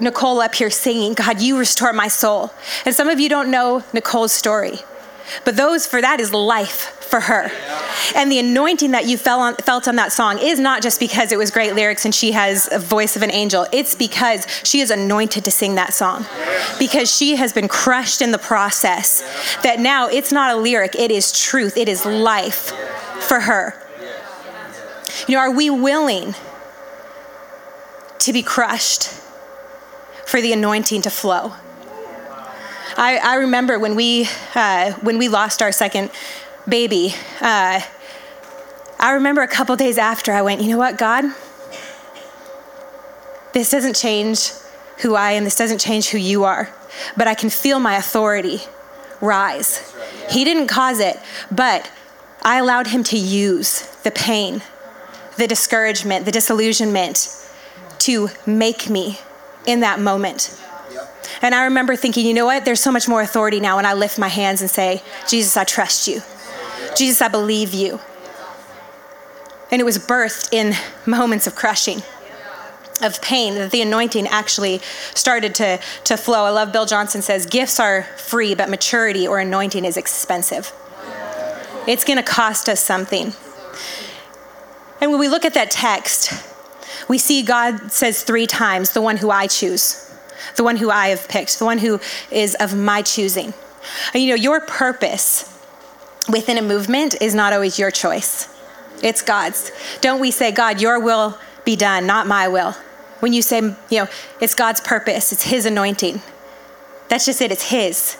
Nicole 0.00 0.40
up 0.40 0.54
here 0.54 0.70
singing, 0.70 1.14
God, 1.14 1.40
you 1.40 1.58
restore 1.58 1.92
my 1.92 2.08
soul. 2.08 2.52
And 2.84 2.94
some 2.94 3.08
of 3.08 3.20
you 3.20 3.28
don't 3.28 3.50
know 3.50 3.84
Nicole's 3.92 4.32
story, 4.32 4.78
but 5.44 5.56
those 5.56 5.86
for 5.86 6.00
that 6.00 6.20
is 6.20 6.32
life 6.32 6.94
for 7.08 7.20
her. 7.20 7.50
And 8.14 8.30
the 8.30 8.38
anointing 8.38 8.92
that 8.92 9.06
you 9.06 9.16
felt 9.16 9.40
on, 9.40 9.54
felt 9.56 9.88
on 9.88 9.96
that 9.96 10.12
song 10.12 10.38
is 10.38 10.60
not 10.60 10.82
just 10.82 11.00
because 11.00 11.32
it 11.32 11.38
was 11.38 11.50
great 11.50 11.74
lyrics 11.74 12.04
and 12.04 12.14
she 12.14 12.32
has 12.32 12.68
a 12.70 12.78
voice 12.78 13.16
of 13.16 13.22
an 13.22 13.30
angel. 13.30 13.66
It's 13.72 13.94
because 13.94 14.46
she 14.62 14.80
is 14.80 14.90
anointed 14.90 15.44
to 15.44 15.50
sing 15.50 15.74
that 15.76 15.94
song. 15.94 16.26
Because 16.78 17.14
she 17.14 17.36
has 17.36 17.52
been 17.52 17.68
crushed 17.68 18.20
in 18.20 18.30
the 18.30 18.38
process. 18.38 19.22
That 19.62 19.80
now 19.80 20.08
it's 20.08 20.32
not 20.32 20.54
a 20.54 20.56
lyric, 20.56 20.94
it 20.94 21.10
is 21.10 21.32
truth, 21.32 21.76
it 21.76 21.88
is 21.88 22.04
life 22.04 22.72
for 23.20 23.40
her. 23.40 23.82
You 25.26 25.34
know, 25.34 25.40
are 25.40 25.50
we 25.50 25.70
willing 25.70 26.34
to 28.20 28.32
be 28.32 28.42
crushed 28.42 29.08
for 30.26 30.40
the 30.40 30.52
anointing 30.52 31.02
to 31.02 31.10
flow? 31.10 31.54
I, 32.98 33.18
I 33.18 33.34
remember 33.36 33.78
when 33.78 33.94
we 33.94 34.28
uh, 34.56 34.92
when 34.94 35.18
we 35.18 35.28
lost 35.28 35.62
our 35.62 35.70
second 35.70 36.10
baby. 36.68 37.14
Uh, 37.40 37.80
I 38.98 39.12
remember 39.12 39.40
a 39.42 39.46
couple 39.46 39.76
days 39.76 39.98
after 39.98 40.32
I 40.32 40.42
went, 40.42 40.60
you 40.60 40.68
know 40.68 40.78
what, 40.78 40.98
God, 40.98 41.24
this 43.52 43.70
doesn't 43.70 43.94
change 43.94 44.50
who 45.02 45.14
I 45.14 45.32
am. 45.32 45.44
This 45.44 45.54
doesn't 45.54 45.78
change 45.78 46.08
who 46.08 46.18
you 46.18 46.42
are, 46.42 46.74
but 47.16 47.28
I 47.28 47.34
can 47.34 47.50
feel 47.50 47.78
my 47.78 47.94
authority 47.94 48.62
rise. 49.20 49.94
He 50.28 50.42
didn't 50.42 50.66
cause 50.66 50.98
it, 50.98 51.20
but 51.52 51.88
I 52.42 52.58
allowed 52.58 52.88
him 52.88 53.04
to 53.04 53.16
use 53.16 53.82
the 54.02 54.10
pain 54.10 54.60
the 55.36 55.46
discouragement, 55.46 56.24
the 56.24 56.32
disillusionment 56.32 57.28
to 58.00 58.28
make 58.44 58.90
me 58.90 59.20
in 59.66 59.78
that 59.80 60.00
moment. 60.00 60.60
And 61.42 61.54
I 61.54 61.64
remember 61.64 61.96
thinking, 61.96 62.26
you 62.26 62.34
know 62.34 62.46
what? 62.46 62.64
There's 62.64 62.80
so 62.80 62.90
much 62.90 63.08
more 63.08 63.22
authority 63.22 63.60
now 63.60 63.76
when 63.76 63.86
I 63.86 63.92
lift 63.92 64.18
my 64.18 64.28
hands 64.28 64.60
and 64.60 64.70
say, 64.70 65.02
Jesus, 65.28 65.56
I 65.56 65.64
trust 65.64 66.08
you. 66.08 66.22
Jesus, 66.96 67.22
I 67.22 67.28
believe 67.28 67.72
you. 67.74 68.00
And 69.70 69.80
it 69.80 69.84
was 69.84 69.98
birthed 69.98 70.52
in 70.52 70.74
moments 71.06 71.46
of 71.46 71.54
crushing, 71.54 72.02
of 73.02 73.20
pain, 73.22 73.54
that 73.54 73.70
the 73.70 73.82
anointing 73.82 74.26
actually 74.26 74.80
started 75.14 75.54
to, 75.56 75.78
to 76.04 76.16
flow. 76.16 76.44
I 76.44 76.50
love 76.50 76.72
Bill 76.72 76.86
Johnson 76.86 77.22
says, 77.22 77.46
gifts 77.46 77.78
are 77.78 78.02
free, 78.16 78.54
but 78.54 78.68
maturity 78.68 79.28
or 79.28 79.38
anointing 79.38 79.84
is 79.84 79.96
expensive. 79.96 80.72
It's 81.86 82.04
going 82.04 82.16
to 82.16 82.22
cost 82.22 82.68
us 82.68 82.80
something. 82.80 83.32
And 85.00 85.10
when 85.10 85.20
we 85.20 85.28
look 85.28 85.44
at 85.44 85.54
that 85.54 85.70
text, 85.70 86.32
we 87.08 87.18
see 87.18 87.42
God 87.42 87.92
says 87.92 88.22
three 88.22 88.46
times, 88.46 88.90
the 88.90 89.00
one 89.00 89.18
who 89.18 89.30
I 89.30 89.46
choose, 89.46 90.07
the 90.56 90.64
one 90.64 90.76
who 90.76 90.90
I 90.90 91.08
have 91.08 91.28
picked, 91.28 91.58
the 91.58 91.64
one 91.64 91.78
who 91.78 92.00
is 92.30 92.54
of 92.56 92.76
my 92.76 93.02
choosing. 93.02 93.54
And 94.12 94.22
you 94.22 94.30
know, 94.30 94.34
your 94.34 94.60
purpose 94.60 95.54
within 96.28 96.58
a 96.58 96.62
movement 96.62 97.20
is 97.20 97.34
not 97.34 97.52
always 97.52 97.78
your 97.78 97.90
choice, 97.90 98.48
it's 99.02 99.22
God's. 99.22 99.70
Don't 100.00 100.20
we 100.20 100.30
say, 100.30 100.50
God, 100.50 100.80
your 100.80 100.98
will 101.00 101.38
be 101.64 101.76
done, 101.76 102.06
not 102.06 102.26
my 102.26 102.48
will? 102.48 102.72
When 103.20 103.32
you 103.32 103.42
say, 103.42 103.60
you 103.60 103.76
know, 103.90 104.08
it's 104.40 104.54
God's 104.54 104.80
purpose, 104.80 105.32
it's 105.32 105.44
His 105.44 105.66
anointing. 105.66 106.22
That's 107.08 107.24
just 107.24 107.40
it, 107.40 107.50
it's 107.50 107.70
His. 107.70 108.18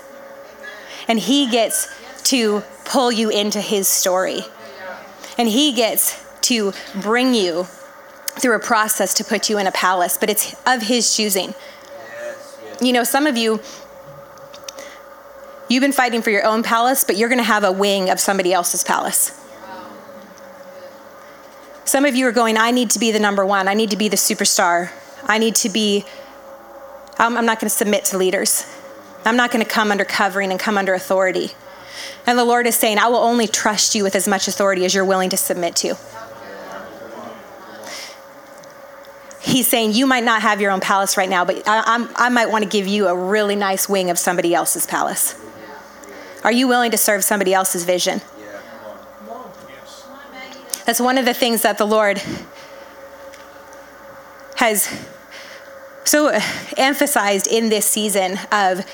And 1.06 1.18
He 1.18 1.48
gets 1.50 1.88
to 2.24 2.62
pull 2.84 3.12
you 3.12 3.30
into 3.30 3.60
His 3.60 3.88
story. 3.88 4.40
And 5.36 5.48
He 5.48 5.72
gets 5.72 6.24
to 6.42 6.72
bring 7.00 7.34
you 7.34 7.64
through 7.64 8.56
a 8.56 8.60
process 8.60 9.14
to 9.14 9.24
put 9.24 9.48
you 9.50 9.58
in 9.58 9.66
a 9.66 9.72
palace, 9.72 10.16
but 10.16 10.30
it's 10.30 10.54
of 10.66 10.82
His 10.82 11.14
choosing. 11.14 11.54
You 12.80 12.92
know, 12.92 13.04
some 13.04 13.26
of 13.26 13.36
you, 13.36 13.60
you've 15.68 15.80
been 15.80 15.92
fighting 15.92 16.22
for 16.22 16.30
your 16.30 16.44
own 16.44 16.62
palace, 16.62 17.04
but 17.04 17.16
you're 17.16 17.28
going 17.28 17.40
to 17.40 17.44
have 17.44 17.64
a 17.64 17.72
wing 17.72 18.10
of 18.10 18.20
somebody 18.20 18.52
else's 18.52 18.84
palace. 18.84 19.34
Some 21.84 22.04
of 22.04 22.14
you 22.14 22.26
are 22.26 22.32
going, 22.32 22.56
I 22.58 22.70
need 22.70 22.90
to 22.90 22.98
be 22.98 23.12
the 23.12 23.18
number 23.18 23.46
one. 23.46 23.66
I 23.66 23.74
need 23.74 23.90
to 23.90 23.96
be 23.96 24.08
the 24.08 24.16
superstar. 24.16 24.90
I 25.24 25.38
need 25.38 25.54
to 25.56 25.70
be, 25.70 26.04
I'm, 27.18 27.36
I'm 27.36 27.46
not 27.46 27.60
going 27.60 27.70
to 27.70 27.74
submit 27.74 28.04
to 28.06 28.18
leaders. 28.18 28.66
I'm 29.24 29.36
not 29.36 29.50
going 29.50 29.64
to 29.64 29.70
come 29.70 29.90
under 29.90 30.04
covering 30.04 30.50
and 30.50 30.60
come 30.60 30.78
under 30.78 30.94
authority. 30.94 31.50
And 32.26 32.38
the 32.38 32.44
Lord 32.44 32.66
is 32.66 32.76
saying, 32.76 32.98
I 32.98 33.08
will 33.08 33.16
only 33.16 33.46
trust 33.46 33.94
you 33.94 34.04
with 34.04 34.14
as 34.14 34.28
much 34.28 34.48
authority 34.48 34.84
as 34.84 34.94
you're 34.94 35.04
willing 35.04 35.30
to 35.30 35.36
submit 35.36 35.76
to. 35.76 35.96
He's 39.48 39.66
saying 39.66 39.92
you 39.92 40.06
might 40.06 40.24
not 40.24 40.42
have 40.42 40.60
your 40.60 40.70
own 40.70 40.80
palace 40.80 41.16
right 41.16 41.28
now, 41.28 41.44
but 41.44 41.62
I, 41.66 42.06
I 42.14 42.28
might 42.28 42.50
want 42.50 42.64
to 42.64 42.70
give 42.70 42.86
you 42.86 43.08
a 43.08 43.16
really 43.16 43.56
nice 43.56 43.88
wing 43.88 44.10
of 44.10 44.18
somebody 44.18 44.54
else's 44.54 44.86
palace. 44.86 45.40
Are 46.44 46.52
you 46.52 46.68
willing 46.68 46.90
to 46.92 46.96
serve 46.96 47.24
somebody 47.24 47.52
else's 47.52 47.84
vision? 47.84 48.20
That's 50.86 51.00
one 51.00 51.18
of 51.18 51.24
the 51.24 51.34
things 51.34 51.62
that 51.62 51.76
the 51.76 51.86
Lord 51.86 52.22
has 54.56 54.88
so 56.04 56.38
emphasized 56.76 57.46
in 57.46 57.68
this 57.68 57.84
season 57.84 58.38
of, 58.50 58.84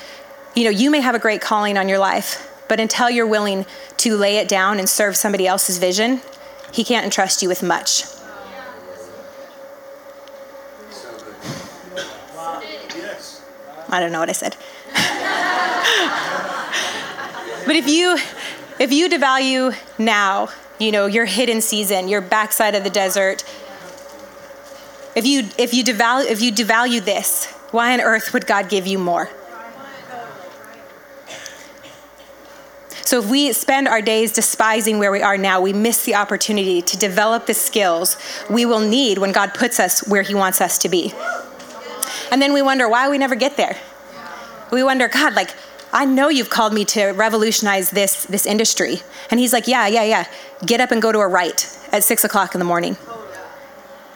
you 0.55 0.65
know, 0.65 0.71
you 0.71 0.91
may 0.91 1.01
have 1.01 1.15
a 1.15 1.19
great 1.19 1.41
calling 1.41 1.79
on 1.79 1.89
your 1.89 1.99
life, 1.99 2.51
but 2.69 2.81
until 2.81 3.09
you're 3.09 3.27
willing 3.27 3.65
to 3.99 4.17
lay 4.17 4.39
it 4.39 4.49
down 4.49 4.79
and 4.79 4.89
serve 4.89 5.17
somebody 5.17 5.47
else's 5.47 5.79
vision, 5.79 6.21
He 6.73 6.83
can't 6.83 7.05
entrust 7.05 7.43
you 7.43 7.49
with 7.49 7.63
much. 7.63 8.05
I 13.95 14.01
don't 14.01 14.11
know 14.11 14.19
what 14.19 14.29
I 14.29 14.33
said. 14.33 14.57
but 17.65 17.77
if 17.77 17.89
you 17.89 18.19
if 18.81 18.93
you 18.93 19.09
devalue 19.09 19.77
now, 19.99 20.49
you 20.81 20.91
know, 20.91 21.07
your 21.07 21.27
hidden 21.27 21.61
season, 21.61 22.09
your 22.09 22.21
backside 22.21 22.75
of 22.75 22.83
the 22.83 22.91
desert, 22.91 23.45
if 25.15 25.25
you 25.25 25.49
if 25.57 25.73
you 25.73 25.85
devalue 25.85 26.27
if 26.27 26.43
you 26.43 26.51
devalue 26.51 27.05
this, 27.05 27.53
why 27.71 27.95
on 27.95 28.01
earth 28.01 28.33
would 28.33 28.49
God 28.49 28.69
give 28.69 28.85
you 28.85 28.99
more? 28.99 29.31
So 33.05 33.21
if 33.21 33.31
we 33.31 33.53
spend 33.53 33.87
our 33.87 34.03
days 34.03 34.33
despising 34.33 34.99
where 34.99 35.13
we 35.13 35.23
are 35.23 35.39
now, 35.39 35.61
we 35.61 35.73
miss 35.73 36.05
the 36.05 36.17
opportunity 36.17 36.83
to 36.83 36.97
develop 36.97 37.47
the 37.47 37.55
skills 37.55 38.17
we 38.51 38.67
will 38.67 38.81
need 38.81 39.19
when 39.19 39.31
God 39.31 39.55
puts 39.55 39.79
us 39.79 40.05
where 40.09 40.23
he 40.23 40.35
wants 40.35 40.61
us 40.61 40.79
to 40.79 40.89
be. 40.89 41.13
And 42.31 42.41
then 42.41 42.53
we 42.53 42.63
wonder 42.63 42.89
why 42.89 43.09
we 43.09 43.19
never 43.19 43.35
get 43.35 43.57
there. 43.57 43.77
We 44.71 44.83
wonder, 44.83 45.09
God, 45.09 45.35
like, 45.35 45.51
I 45.93 46.05
know 46.05 46.29
you've 46.29 46.51
called 46.51 46.75
me 46.75 46.85
to 46.87 47.13
revolutionize 47.13 47.91
this, 47.91 48.25
this 48.27 48.47
industry. 48.47 49.03
And 49.31 49.39
he's 49.39 49.53
like, 49.53 49.69
Yeah, 49.69 49.87
yeah, 49.87 50.03
yeah. 50.03 50.27
Get 50.67 50.81
up 50.81 50.91
and 50.91 51.01
go 51.01 51.13
to 51.13 51.21
a 51.21 51.29
right 51.29 51.79
at 51.93 52.03
six 52.03 52.25
o'clock 52.25 52.55
in 52.55 52.59
the 52.59 52.65
morning. 52.65 52.97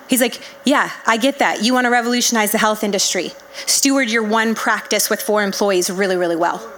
He's 0.08 0.20
like, 0.20 0.40
Yeah, 0.64 0.90
I 1.06 1.16
get 1.18 1.38
that. 1.38 1.62
You 1.62 1.74
want 1.74 1.84
to 1.84 1.90
revolutionize 1.90 2.50
the 2.50 2.58
health 2.58 2.82
industry. 2.82 3.30
Steward 3.66 4.10
your 4.10 4.24
one 4.24 4.56
practice 4.56 5.08
with 5.08 5.22
four 5.22 5.44
employees 5.44 5.88
really, 5.88 6.16
really 6.16 6.36
well. 6.36 6.68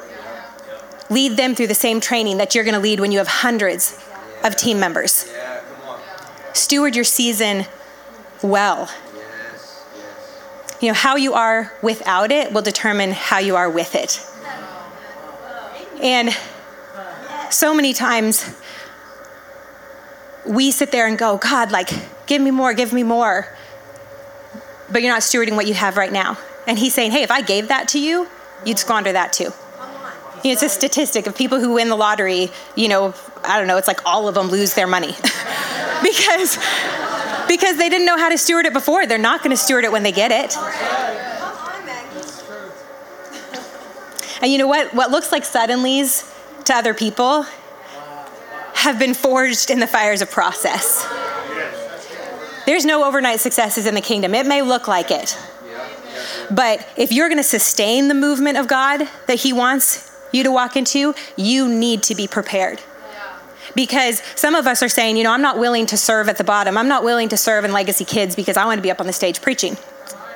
Lead 1.09 1.39
them 1.39 1.55
through 1.55 1.69
the 1.69 1.75
same 1.75 2.01
training 2.01 2.37
that 2.37 2.55
you're 2.55 2.65
going 2.65 2.75
to 2.75 2.81
lead 2.81 3.01
when 3.01 3.11
you 3.11 3.19
have 3.19 3.29
hundreds 3.29 3.99
of 4.45 4.55
team 4.57 4.79
members. 4.79 5.33
Steward 6.53 6.95
your 6.95 7.05
season 7.05 7.65
well. 8.43 8.91
You 10.81 10.89
know, 10.89 10.95
how 10.95 11.17
you 11.17 11.35
are 11.35 11.73
without 11.83 12.33
it 12.33 12.53
will 12.53 12.63
determine 12.63 13.13
how 13.13 13.39
you 13.39 13.57
are 13.57 13.69
with 13.69 13.95
it. 13.95 14.27
And 16.03 16.31
so 17.51 17.75
many 17.75 17.93
times 17.93 18.57
we 20.47 20.71
sit 20.71 20.91
there 20.91 21.07
and 21.07 21.19
go, 21.19 21.37
God, 21.37 21.71
like, 21.71 21.91
give 22.27 22.41
me 22.41 22.51
more, 22.51 22.73
give 22.73 22.93
me 22.93 23.03
more. 23.03 23.47
But 24.91 25.03
you're 25.03 25.13
not 25.13 25.21
stewarding 25.21 25.57
what 25.57 25.67
you 25.67 25.75
have 25.75 25.97
right 25.97 26.13
now. 26.13 26.39
And 26.67 26.79
he's 26.79 26.95
saying, 26.95 27.11
hey, 27.11 27.23
if 27.23 27.31
I 27.31 27.43
gave 27.43 27.69
that 27.69 27.89
to 27.89 28.01
you, 28.01 28.29
you'd 28.65 28.79
squander 28.79 29.13
that 29.13 29.33
too. 29.33 29.53
You 30.43 30.49
know, 30.49 30.53
it's 30.53 30.63
a 30.63 30.69
statistic 30.71 31.27
of 31.27 31.37
people 31.37 31.61
who 31.61 31.75
win 31.75 31.91
the 31.91 31.97
lottery, 31.97 32.51
you 32.75 32.89
know, 32.89 33.15
I 33.45 33.59
don't 33.59 33.67
know, 33.67 33.77
it's 33.77 33.89
like 33.89 34.07
all 34.07 34.27
of 34.27 34.35
them 34.35 34.49
lose 34.49 34.73
their 34.75 34.87
money. 34.87 35.09
because 36.03 36.57
because 37.49 37.77
they 37.77 37.89
didn't 37.89 38.07
know 38.07 38.19
how 38.19 38.29
to 38.29 38.39
steward 38.39 38.67
it 38.67 38.73
before. 38.73 39.07
They're 39.07 39.19
not 39.19 39.43
going 39.43 39.51
to 39.51 39.57
steward 39.57 39.85
it 39.85 39.93
when 39.93 40.03
they 40.03 40.13
get 40.13 40.31
it. 40.33 40.57
And 44.43 44.51
you 44.51 44.59
know 44.59 44.67
what? 44.67 44.95
What 44.95 45.11
looks 45.11 45.33
like 45.33 45.43
suddenlies 45.43 46.27
to 46.65 46.75
other 46.75 46.95
people 46.95 47.45
have 48.75 48.99
been 48.99 49.15
forged 49.15 49.71
in 49.71 49.79
the 49.81 49.87
fires 49.87 50.23
of 50.23 50.31
process. 50.31 51.07
There's 52.67 52.85
no 52.85 53.05
overnight 53.05 53.41
successes 53.41 53.87
in 53.87 53.95
the 53.95 54.01
kingdom. 54.01 54.35
It 54.35 54.47
may 54.47 54.63
look 54.63 54.89
like 54.89 55.11
it. 55.11 55.37
But 56.51 56.87
if 56.97 57.13
you're 57.13 57.29
going 57.29 57.39
to 57.39 57.45
sustain 57.45 58.09
the 58.09 58.15
movement 58.15 58.57
of 58.57 58.67
God 58.69 59.09
that 59.27 59.41
He 59.41 59.53
wants 59.53 60.11
you 60.33 60.43
to 60.45 60.51
walk 60.51 60.77
into, 60.77 61.15
you 61.37 61.69
need 61.69 62.03
to 62.05 62.15
be 62.15 62.27
prepared. 62.27 62.81
Because 63.75 64.23
some 64.35 64.55
of 64.55 64.67
us 64.67 64.83
are 64.83 64.89
saying, 64.89 65.17
you 65.17 65.25
know, 65.25 65.33
I'm 65.33 65.43
not 65.43 65.59
willing 65.59 65.87
to 65.87 65.97
serve 65.97 66.29
at 66.29 66.37
the 66.39 66.45
bottom. 66.45 66.77
I'm 66.77 66.89
not 66.89 67.05
willing 67.05 67.29
to 67.29 67.37
serve 67.37 67.65
in 67.65 67.73
Legacy 67.73 68.05
Kids 68.05 68.35
because 68.35 68.57
I 68.57 68.65
want 68.65 68.79
to 68.79 68.83
be 68.83 68.91
up 68.91 69.01
on 69.01 69.07
the 69.07 69.13
stage 69.13 69.41
preaching. 69.41 69.77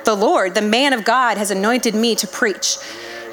The 0.05 0.15
Lord, 0.15 0.55
the 0.55 0.61
man 0.61 0.93
of 0.93 1.03
God, 1.03 1.37
has 1.37 1.51
anointed 1.51 1.95
me 1.95 2.15
to 2.15 2.27
preach. 2.27 2.77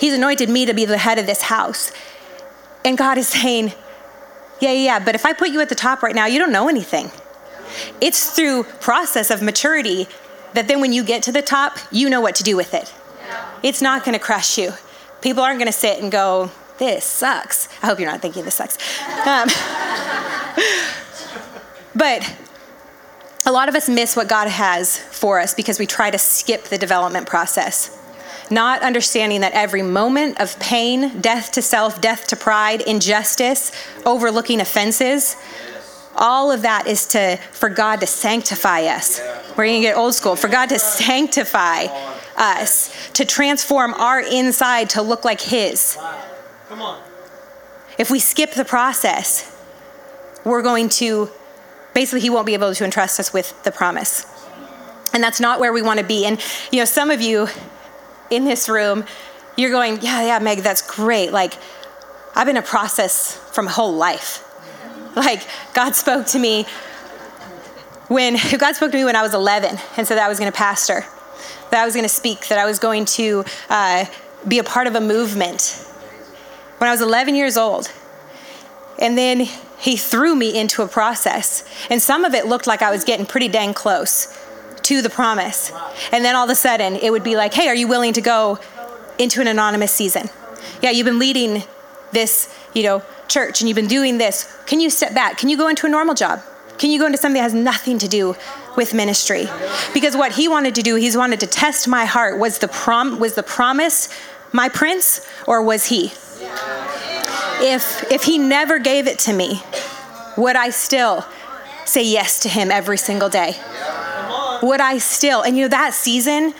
He's 0.00 0.14
anointed 0.14 0.48
me 0.48 0.66
to 0.66 0.74
be 0.74 0.84
the 0.84 0.98
head 0.98 1.18
of 1.18 1.26
this 1.26 1.42
house. 1.42 1.92
And 2.84 2.98
God 2.98 3.18
is 3.18 3.28
saying, 3.28 3.72
yeah, 4.60 4.72
yeah, 4.72 4.98
but 4.98 5.14
if 5.14 5.26
I 5.26 5.32
put 5.32 5.50
you 5.50 5.60
at 5.60 5.68
the 5.68 5.74
top 5.74 6.02
right 6.02 6.14
now, 6.14 6.26
you 6.26 6.38
don't 6.38 6.52
know 6.52 6.68
anything. 6.68 7.10
It's 8.00 8.34
through 8.34 8.64
process 8.64 9.30
of 9.30 9.42
maturity 9.42 10.08
that 10.54 10.68
then 10.68 10.80
when 10.80 10.92
you 10.92 11.04
get 11.04 11.22
to 11.24 11.32
the 11.32 11.42
top, 11.42 11.78
you 11.90 12.08
know 12.08 12.20
what 12.20 12.34
to 12.36 12.42
do 12.42 12.56
with 12.56 12.74
it. 12.74 12.92
It's 13.62 13.80
not 13.80 14.04
going 14.04 14.14
to 14.14 14.18
crush 14.18 14.58
you. 14.58 14.72
People 15.20 15.42
aren't 15.42 15.58
going 15.58 15.70
to 15.70 15.76
sit 15.76 16.02
and 16.02 16.10
go, 16.10 16.50
this 16.78 17.04
sucks. 17.04 17.68
I 17.82 17.86
hope 17.86 18.00
you're 18.00 18.10
not 18.10 18.20
thinking 18.20 18.44
this 18.44 18.54
sucks. 18.54 18.76
Um, 19.26 19.48
but 21.94 22.34
a 23.46 23.52
lot 23.52 23.68
of 23.68 23.74
us 23.74 23.88
miss 23.88 24.16
what 24.16 24.28
God 24.28 24.48
has 24.48 24.96
for 24.96 25.40
us 25.40 25.54
because 25.54 25.78
we 25.78 25.86
try 25.86 26.10
to 26.10 26.18
skip 26.18 26.64
the 26.64 26.78
development 26.78 27.26
process 27.26 27.98
not 28.52 28.82
understanding 28.82 29.40
that 29.40 29.52
every 29.54 29.82
moment 29.82 30.38
of 30.38 30.58
pain, 30.60 31.20
death 31.20 31.52
to 31.52 31.62
self, 31.62 32.00
death 32.00 32.26
to 32.28 32.36
pride, 32.36 32.82
injustice, 32.82 33.72
overlooking 34.04 34.60
offenses, 34.60 35.36
all 36.14 36.52
of 36.52 36.62
that 36.62 36.86
is 36.86 37.06
to 37.06 37.38
for 37.52 37.70
God 37.70 38.00
to 38.00 38.06
sanctify 38.06 38.82
us. 38.82 39.20
We're 39.56 39.64
going 39.64 39.80
to 39.80 39.88
get 39.88 39.96
old 39.96 40.14
school. 40.14 40.36
For 40.36 40.48
God 40.48 40.68
to 40.68 40.78
sanctify 40.78 41.86
us, 42.36 43.10
to 43.12 43.24
transform 43.24 43.94
our 43.94 44.20
inside 44.20 44.90
to 44.90 45.02
look 45.02 45.24
like 45.24 45.40
His. 45.40 45.96
Come 46.72 46.80
on. 46.80 47.02
If 47.98 48.10
we 48.10 48.18
skip 48.18 48.52
the 48.52 48.64
process, 48.64 49.54
we're 50.42 50.62
going 50.62 50.88
to 50.88 51.28
basically 51.92 52.22
He 52.22 52.30
won't 52.30 52.46
be 52.46 52.54
able 52.54 52.74
to 52.74 52.82
entrust 52.82 53.20
us 53.20 53.30
with 53.30 53.62
the 53.62 53.70
promise. 53.70 54.24
And 55.12 55.22
that's 55.22 55.38
not 55.38 55.60
where 55.60 55.70
we 55.70 55.82
want 55.82 55.98
to 55.98 56.06
be. 56.06 56.24
And 56.24 56.42
you 56.70 56.78
know, 56.78 56.86
some 56.86 57.10
of 57.10 57.20
you 57.20 57.46
in 58.30 58.46
this 58.46 58.70
room, 58.70 59.04
you're 59.54 59.70
going, 59.70 60.00
yeah, 60.00 60.24
yeah, 60.24 60.38
Meg, 60.38 60.60
that's 60.60 60.80
great. 60.80 61.30
Like, 61.30 61.58
I've 62.34 62.46
been 62.46 62.56
a 62.56 62.62
process 62.62 63.36
from 63.52 63.66
whole 63.66 63.92
life. 63.92 64.42
Like, 65.14 65.46
God 65.74 65.94
spoke 65.94 66.24
to 66.28 66.38
me 66.38 66.64
when 68.08 68.38
God 68.58 68.76
spoke 68.76 68.92
to 68.92 68.96
me 68.96 69.04
when 69.04 69.14
I 69.14 69.20
was 69.20 69.34
11 69.34 69.78
and 69.98 70.08
said 70.08 70.14
that 70.14 70.24
I 70.24 70.28
was 70.30 70.38
going 70.38 70.50
to 70.50 70.56
pastor, 70.56 71.04
that 71.70 71.82
I 71.82 71.84
was 71.84 71.92
going 71.92 72.06
to 72.06 72.14
speak, 72.14 72.48
that 72.48 72.58
I 72.58 72.64
was 72.64 72.78
going 72.78 73.04
to 73.04 73.44
uh, 73.68 74.06
be 74.48 74.58
a 74.58 74.64
part 74.64 74.86
of 74.86 74.94
a 74.94 75.02
movement. 75.02 75.86
When 76.82 76.88
I 76.88 76.92
was 76.94 77.00
11 77.00 77.36
years 77.36 77.56
old, 77.56 77.92
and 78.98 79.16
then 79.16 79.46
he 79.78 79.96
threw 79.96 80.34
me 80.34 80.58
into 80.58 80.82
a 80.82 80.88
process, 80.88 81.62
and 81.88 82.02
some 82.02 82.24
of 82.24 82.34
it 82.34 82.46
looked 82.46 82.66
like 82.66 82.82
I 82.82 82.90
was 82.90 83.04
getting 83.04 83.24
pretty 83.24 83.46
dang 83.46 83.72
close 83.72 84.36
to 84.82 85.00
the 85.00 85.08
promise. 85.08 85.70
And 86.10 86.24
then 86.24 86.34
all 86.34 86.42
of 86.42 86.50
a 86.50 86.56
sudden, 86.56 86.96
it 86.96 87.12
would 87.12 87.22
be 87.22 87.36
like, 87.36 87.54
hey, 87.54 87.68
are 87.68 87.74
you 87.76 87.86
willing 87.86 88.14
to 88.14 88.20
go 88.20 88.58
into 89.16 89.40
an 89.40 89.46
anonymous 89.46 89.92
season? 89.92 90.28
Yeah, 90.82 90.90
you've 90.90 91.04
been 91.04 91.20
leading 91.20 91.62
this, 92.10 92.52
you 92.74 92.82
know, 92.82 93.04
church 93.28 93.60
and 93.60 93.68
you've 93.68 93.76
been 93.76 93.86
doing 93.86 94.18
this. 94.18 94.52
Can 94.66 94.80
you 94.80 94.90
step 94.90 95.14
back? 95.14 95.38
Can 95.38 95.48
you 95.48 95.56
go 95.56 95.68
into 95.68 95.86
a 95.86 95.88
normal 95.88 96.16
job? 96.16 96.42
Can 96.78 96.90
you 96.90 96.98
go 96.98 97.06
into 97.06 97.16
something 97.16 97.40
that 97.40 97.44
has 97.44 97.54
nothing 97.54 97.98
to 97.98 98.08
do 98.08 98.34
with 98.76 98.92
ministry? 98.92 99.46
Because 99.94 100.16
what 100.16 100.32
he 100.32 100.48
wanted 100.48 100.74
to 100.74 100.82
do, 100.82 100.96
he's 100.96 101.16
wanted 101.16 101.38
to 101.38 101.46
test 101.46 101.86
my 101.86 102.06
heart. 102.06 102.40
Was 102.40 102.58
the 102.58 102.66
prom 102.66 103.20
was 103.20 103.36
the 103.36 103.44
promise 103.44 104.08
my 104.52 104.68
prince 104.68 105.24
or 105.46 105.62
was 105.62 105.86
he? 105.86 106.12
If 107.64 108.10
if 108.10 108.24
he 108.24 108.38
never 108.38 108.78
gave 108.78 109.06
it 109.06 109.18
to 109.20 109.32
me, 109.32 109.62
would 110.36 110.56
I 110.56 110.70
still 110.70 111.24
say 111.84 112.04
yes 112.04 112.40
to 112.40 112.48
him 112.48 112.70
every 112.70 112.98
single 112.98 113.28
day? 113.28 113.54
would 114.62 114.80
I 114.80 114.98
still? 114.98 115.42
And 115.42 115.56
you 115.56 115.64
know, 115.64 115.68
that 115.68 115.92
season, 115.92 116.54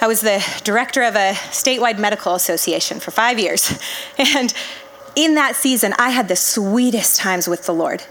I 0.00 0.06
was 0.06 0.20
the 0.20 0.42
director 0.64 1.02
of 1.02 1.16
a 1.16 1.32
statewide 1.50 1.98
medical 1.98 2.34
association 2.34 3.00
for 3.00 3.10
five 3.10 3.38
years. 3.38 3.78
And 4.18 4.54
in 5.16 5.34
that 5.34 5.56
season, 5.56 5.92
I 5.98 6.10
had 6.10 6.28
the 6.28 6.36
sweetest 6.36 7.18
times 7.18 7.48
with 7.48 7.66
the 7.66 7.74
Lord. 7.74 8.04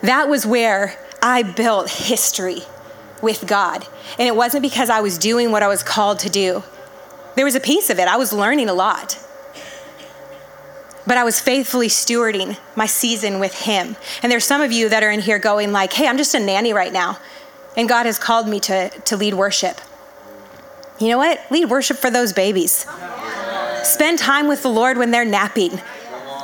That 0.00 0.28
was 0.28 0.46
where 0.46 0.98
I 1.20 1.42
built 1.42 1.90
history 1.90 2.62
with 3.20 3.46
God. 3.46 3.86
And 4.18 4.26
it 4.26 4.34
wasn't 4.34 4.62
because 4.62 4.88
I 4.90 5.00
was 5.00 5.18
doing 5.18 5.50
what 5.50 5.62
I 5.62 5.68
was 5.68 5.82
called 5.82 6.18
to 6.20 6.30
do, 6.30 6.62
there 7.36 7.44
was 7.44 7.54
a 7.54 7.60
piece 7.60 7.90
of 7.90 7.98
it. 7.98 8.08
I 8.08 8.16
was 8.16 8.32
learning 8.32 8.68
a 8.68 8.74
lot. 8.74 9.18
But 11.06 11.16
I 11.16 11.24
was 11.24 11.40
faithfully 11.40 11.88
stewarding 11.88 12.58
my 12.76 12.86
season 12.86 13.40
with 13.40 13.54
him. 13.54 13.96
And 14.22 14.30
there's 14.30 14.44
some 14.44 14.60
of 14.60 14.70
you 14.70 14.88
that 14.88 15.02
are 15.02 15.10
in 15.10 15.20
here 15.20 15.38
going 15.38 15.72
like, 15.72 15.92
"Hey, 15.92 16.06
I'm 16.06 16.16
just 16.16 16.34
a 16.34 16.40
nanny 16.40 16.72
right 16.72 16.92
now 16.92 17.18
and 17.76 17.88
God 17.88 18.06
has 18.06 18.18
called 18.18 18.48
me 18.48 18.60
to, 18.60 18.88
to 18.88 19.16
lead 19.16 19.34
worship. 19.34 19.80
You 20.98 21.08
know 21.08 21.18
what? 21.18 21.40
Lead 21.50 21.70
worship 21.70 21.96
for 21.96 22.10
those 22.10 22.32
babies. 22.32 22.86
Spend 23.82 24.18
time 24.18 24.46
with 24.46 24.62
the 24.62 24.68
Lord 24.68 24.98
when 24.98 25.10
they're 25.10 25.24
napping. 25.24 25.80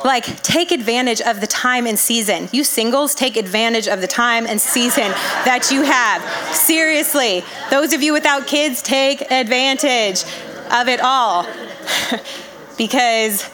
Like, 0.03 0.41
take 0.41 0.71
advantage 0.71 1.21
of 1.21 1.41
the 1.41 1.47
time 1.47 1.85
and 1.85 1.99
season. 1.99 2.49
You 2.51 2.63
singles, 2.63 3.13
take 3.13 3.37
advantage 3.37 3.87
of 3.87 4.01
the 4.01 4.07
time 4.07 4.47
and 4.47 4.59
season 4.59 5.11
that 5.45 5.71
you 5.71 5.83
have. 5.83 6.55
Seriously, 6.55 7.43
those 7.69 7.93
of 7.93 8.01
you 8.01 8.13
without 8.13 8.47
kids, 8.47 8.81
take 8.81 9.29
advantage 9.29 10.23
of 10.71 10.87
it 10.87 11.01
all. 11.01 11.45
because 12.77 13.49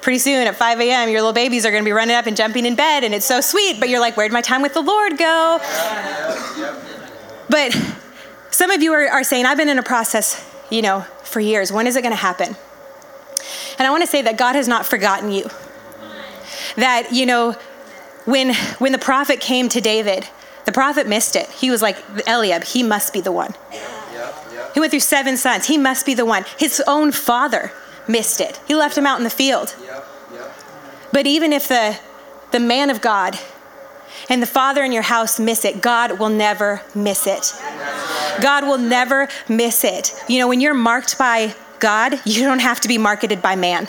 pretty 0.00 0.18
soon 0.18 0.46
at 0.46 0.56
5 0.56 0.80
a.m., 0.80 1.08
your 1.08 1.20
little 1.20 1.32
babies 1.32 1.66
are 1.66 1.70
going 1.70 1.82
to 1.82 1.88
be 1.88 1.92
running 1.92 2.16
up 2.16 2.26
and 2.26 2.36
jumping 2.36 2.66
in 2.66 2.74
bed, 2.74 3.04
and 3.04 3.14
it's 3.14 3.26
so 3.26 3.40
sweet, 3.40 3.78
but 3.78 3.88
you're 3.88 4.00
like, 4.00 4.16
where'd 4.16 4.32
my 4.32 4.40
time 4.40 4.62
with 4.62 4.74
the 4.74 4.80
Lord 4.80 5.18
go? 5.18 5.58
But 7.48 7.76
some 8.50 8.70
of 8.70 8.82
you 8.82 8.92
are, 8.92 9.08
are 9.08 9.24
saying, 9.24 9.46
I've 9.46 9.58
been 9.58 9.68
in 9.68 9.78
a 9.78 9.82
process, 9.82 10.44
you 10.70 10.82
know, 10.82 11.00
for 11.22 11.40
years. 11.40 11.72
When 11.72 11.86
is 11.86 11.96
it 11.96 12.02
going 12.02 12.12
to 12.12 12.16
happen? 12.16 12.56
And 13.78 13.86
I 13.86 13.90
want 13.90 14.02
to 14.02 14.06
say 14.06 14.22
that 14.22 14.36
God 14.36 14.54
has 14.54 14.68
not 14.68 14.86
forgotten 14.86 15.32
you. 15.32 15.48
That, 16.76 17.08
you 17.12 17.26
know, 17.26 17.52
when, 18.24 18.54
when 18.78 18.92
the 18.92 18.98
prophet 18.98 19.40
came 19.40 19.68
to 19.70 19.80
David, 19.80 20.28
the 20.66 20.72
prophet 20.72 21.08
missed 21.08 21.36
it. 21.36 21.48
He 21.50 21.70
was 21.70 21.82
like, 21.82 21.96
Eliab, 22.28 22.64
he 22.64 22.82
must 22.82 23.12
be 23.12 23.20
the 23.20 23.32
one. 23.32 23.54
He 24.74 24.80
went 24.80 24.90
through 24.90 25.00
seven 25.00 25.36
sons. 25.36 25.66
He 25.66 25.78
must 25.78 26.06
be 26.06 26.14
the 26.14 26.24
one. 26.24 26.44
His 26.58 26.80
own 26.86 27.10
father 27.10 27.72
missed 28.10 28.40
it. 28.40 28.60
He 28.66 28.74
left 28.74 28.96
him 28.96 29.06
out 29.06 29.18
in 29.18 29.24
the 29.24 29.30
field. 29.30 29.74
But 31.12 31.26
even 31.26 31.52
if 31.52 31.68
the, 31.68 31.98
the 32.52 32.60
man 32.60 32.90
of 32.90 33.00
God 33.00 33.38
and 34.28 34.42
the 34.42 34.46
father 34.46 34.84
in 34.84 34.92
your 34.92 35.02
house 35.02 35.40
miss 35.40 35.64
it, 35.64 35.80
God 35.80 36.18
will 36.18 36.28
never 36.28 36.82
miss 36.94 37.26
it. 37.26 37.52
God 38.40 38.64
will 38.64 38.78
never 38.78 39.28
miss 39.48 39.84
it. 39.84 40.14
You 40.28 40.38
know, 40.38 40.48
when 40.48 40.60
you're 40.60 40.74
marked 40.74 41.18
by 41.18 41.54
God, 41.78 42.20
you 42.24 42.44
don't 42.44 42.60
have 42.60 42.80
to 42.82 42.88
be 42.88 42.98
marketed 42.98 43.42
by 43.42 43.56
man. 43.56 43.86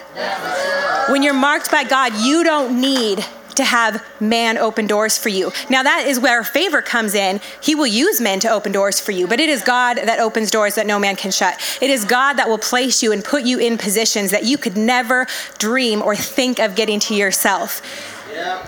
When 1.10 1.24
you're 1.24 1.34
marked 1.34 1.70
by 1.70 1.84
God, 1.84 2.14
you 2.16 2.44
don't 2.44 2.80
need 2.80 3.26
to 3.62 3.66
have 3.66 4.06
man 4.20 4.58
open 4.58 4.88
doors 4.88 5.18
for 5.18 5.30
you. 5.30 5.52
Now, 5.70 5.84
that 5.84 6.06
is 6.08 6.20
where 6.20 6.44
favor 6.44 6.82
comes 6.82 7.16
in. 7.16 7.40
He 7.62 7.76
will 7.76 7.88
use 7.88 8.20
men 8.20 8.40
to 8.42 8.50
open 8.50 8.72
doors 8.72 9.00
for 9.00 9.12
you, 9.12 9.28
but 9.28 9.40
it 9.40 9.50
is 9.50 9.62
God 9.64 9.98
that 9.98 10.20
opens 10.20 10.52
doors 10.52 10.76
that 10.76 10.86
no 10.86 11.00
man 11.00 11.16
can 11.16 11.32
shut. 11.32 11.60
It 11.82 11.90
is 11.90 12.06
God 12.06 12.34
that 12.34 12.50
will 12.50 12.58
place 12.58 13.02
you 13.02 13.12
and 13.12 13.24
put 13.24 13.44
you 13.44 13.60
in 13.60 13.78
positions 13.78 14.32
that 14.32 14.46
you 14.46 14.58
could 14.58 14.78
never 14.78 15.28
dream 15.58 16.02
or 16.02 16.16
think 16.16 16.60
of 16.60 16.76
getting 16.76 17.00
to 17.02 17.16
yourself. 17.16 17.82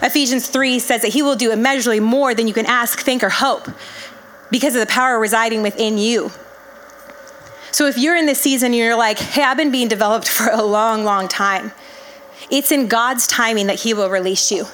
Ephesians 0.02 0.48
3 0.48 0.80
says 0.80 1.02
that 1.02 1.14
he 1.14 1.22
will 1.22 1.36
do 1.36 1.52
immeasurably 1.52 2.00
more 2.00 2.34
than 2.34 2.48
you 2.48 2.54
can 2.54 2.66
ask, 2.66 3.00
think, 3.00 3.24
or 3.24 3.30
hope 3.30 3.68
because 4.52 4.76
of 4.76 4.82
the 4.82 4.92
power 4.92 5.20
residing 5.20 5.62
within 5.62 5.98
you. 5.98 6.32
So 7.72 7.88
if 7.88 7.98
you're 7.98 8.16
in 8.16 8.28
this 8.28 8.40
season 8.40 8.68
and 8.68 8.76
you're 8.76 8.96
like, 8.96 9.18
hey, 9.18 9.44
I've 9.44 9.58
been 9.58 9.72
being 9.72 9.88
developed 9.88 10.28
for 10.38 10.50
a 10.50 10.62
long, 10.62 11.04
long 11.04 11.28
time, 11.28 11.72
It's 12.52 12.72
in 12.72 12.88
God's 12.88 13.26
timing 13.26 13.68
that 13.68 13.80
He 13.80 13.94
will 13.94 14.10
release 14.10 14.52
you. 14.52 14.68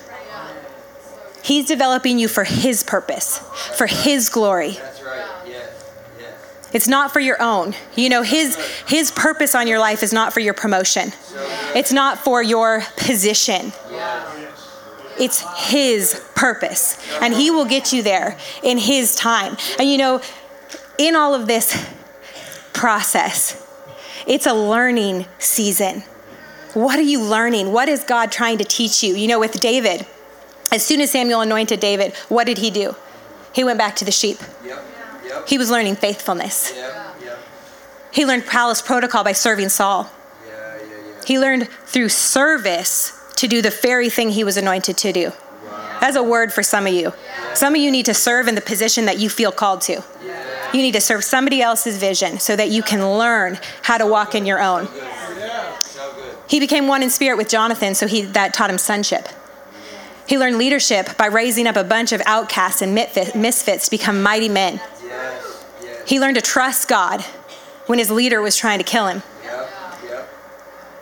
He's 1.42 1.66
developing 1.66 2.20
you 2.20 2.28
for 2.28 2.44
His 2.44 2.84
purpose, 2.84 3.40
for 3.78 3.88
His 3.88 4.30
glory. 4.30 4.72
That's 4.72 5.02
right. 5.02 5.26
Yes. 5.48 5.92
Yes. 6.20 6.70
It's 6.74 6.88
not 6.88 7.12
for 7.12 7.20
your 7.20 7.42
own. 7.42 7.76
You 7.96 8.10
know, 8.10 8.22
his 8.22 8.56
his 8.88 9.12
purpose 9.12 9.56
on 9.56 9.68
your 9.68 9.80
life 9.80 10.04
is 10.04 10.14
not 10.14 10.34
for 10.34 10.40
your 10.40 10.54
promotion. 10.54 11.14
It's 11.76 11.92
not 11.92 12.20
for 12.20 12.44
your 12.44 12.84
position. 12.98 13.72
It's 15.20 15.44
his 15.70 16.26
purpose. 16.34 16.98
And 17.22 17.34
he 17.34 17.52
will 17.52 17.66
get 17.66 17.92
you 17.92 18.02
there 18.02 18.38
in 18.64 18.78
his 18.78 19.16
time. 19.16 19.58
And 19.78 19.90
you 19.90 19.98
know, 19.98 20.22
in 20.98 21.16
all 21.16 21.36
of 21.36 21.46
this 21.46 21.86
process, 22.74 23.66
it's 24.26 24.48
a 24.48 24.54
learning 24.54 25.26
season. 25.38 26.04
What 26.74 26.98
are 26.98 27.04
you 27.04 27.22
learning? 27.22 27.72
What 27.74 27.90
is 27.90 28.04
God 28.04 28.32
trying 28.32 28.60
to 28.60 28.64
teach 28.64 29.04
you? 29.04 29.16
You 29.16 29.28
know, 29.28 29.40
with 29.40 29.60
David, 29.60 30.06
as 30.72 30.86
soon 30.86 31.02
as 31.02 31.12
Samuel 31.12 31.42
anointed 31.42 31.80
David, 31.80 32.14
what 32.30 32.46
did 32.46 32.60
he 32.60 32.70
do? 32.70 32.96
He 33.54 33.64
went 33.64 33.78
back 33.78 33.96
to 33.98 34.06
the 34.06 34.12
sheep. 34.12 34.40
Yep. 34.64 34.84
Yep. 35.26 35.48
He 35.48 35.58
was 35.58 35.72
learning 35.72 35.96
faithfulness. 35.96 36.74
Yep. 36.76 37.16
Yep. 37.24 37.40
He 38.12 38.26
learned 38.26 38.46
palace 38.46 38.82
protocol 38.82 39.24
by 39.24 39.32
serving 39.34 39.70
Saul. 39.70 40.10
Yeah. 40.48 40.54
Yeah. 40.54 40.84
Yeah. 40.86 41.22
He 41.26 41.40
learned 41.40 41.68
through 41.86 42.10
service 42.10 43.16
to 43.36 43.48
do 43.48 43.62
the 43.62 43.70
very 43.70 44.10
thing 44.10 44.30
he 44.32 44.44
was 44.44 44.58
anointed 44.58 44.98
to 44.98 45.12
do. 45.12 45.32
That's 46.00 46.16
a 46.16 46.24
word 46.24 46.54
for 46.54 46.64
some 46.64 46.88
of 46.88 46.94
you. 46.94 47.14
Some 47.54 47.76
of 47.76 47.82
you 47.82 47.92
need 47.92 48.06
to 48.06 48.14
serve 48.14 48.48
in 48.48 48.56
the 48.56 48.62
position 48.62 49.06
that 49.06 49.20
you 49.20 49.30
feel 49.30 49.52
called 49.52 49.82
to. 49.82 50.04
You 50.74 50.82
need 50.82 50.94
to 50.94 51.02
serve 51.02 51.24
somebody 51.24 51.62
else's 51.62 51.98
vision 51.98 52.40
so 52.40 52.56
that 52.56 52.70
you 52.70 52.84
can 52.84 53.18
learn 53.18 53.60
how 53.82 53.98
to 53.98 54.06
walk 54.06 54.36
in 54.36 54.46
your 54.46 54.62
own. 54.62 54.88
So. 55.82 56.14
He 56.48 56.60
became 56.60 56.88
one 56.88 57.04
in 57.04 57.10
spirit 57.10 57.38
with 57.38 57.50
Jonathan, 57.50 57.96
so 57.96 58.08
he, 58.08 58.22
that 58.22 58.54
taught 58.54 58.70
him 58.70 58.78
sonship. 58.78 59.28
He 60.30 60.38
learned 60.38 60.60
leadership 60.60 61.18
by 61.18 61.26
raising 61.26 61.66
up 61.66 61.76
a 61.76 61.84
bunch 61.84 62.12
of 62.12 62.22
outcasts 62.28 62.84
and 62.84 62.94
misfits 62.94 63.86
to 63.86 63.92
become 63.92 64.22
mighty 64.22 64.48
men. 64.48 64.80
He 66.06 66.20
learned 66.20 66.36
to 66.36 66.42
trust 66.42 66.88
God 66.88 67.24
when 67.88 67.98
his 67.98 68.12
leader 68.12 68.40
was 68.40 68.56
trying 68.56 68.78
to 68.78 68.84
kill 68.84 69.08
him. 69.08 69.24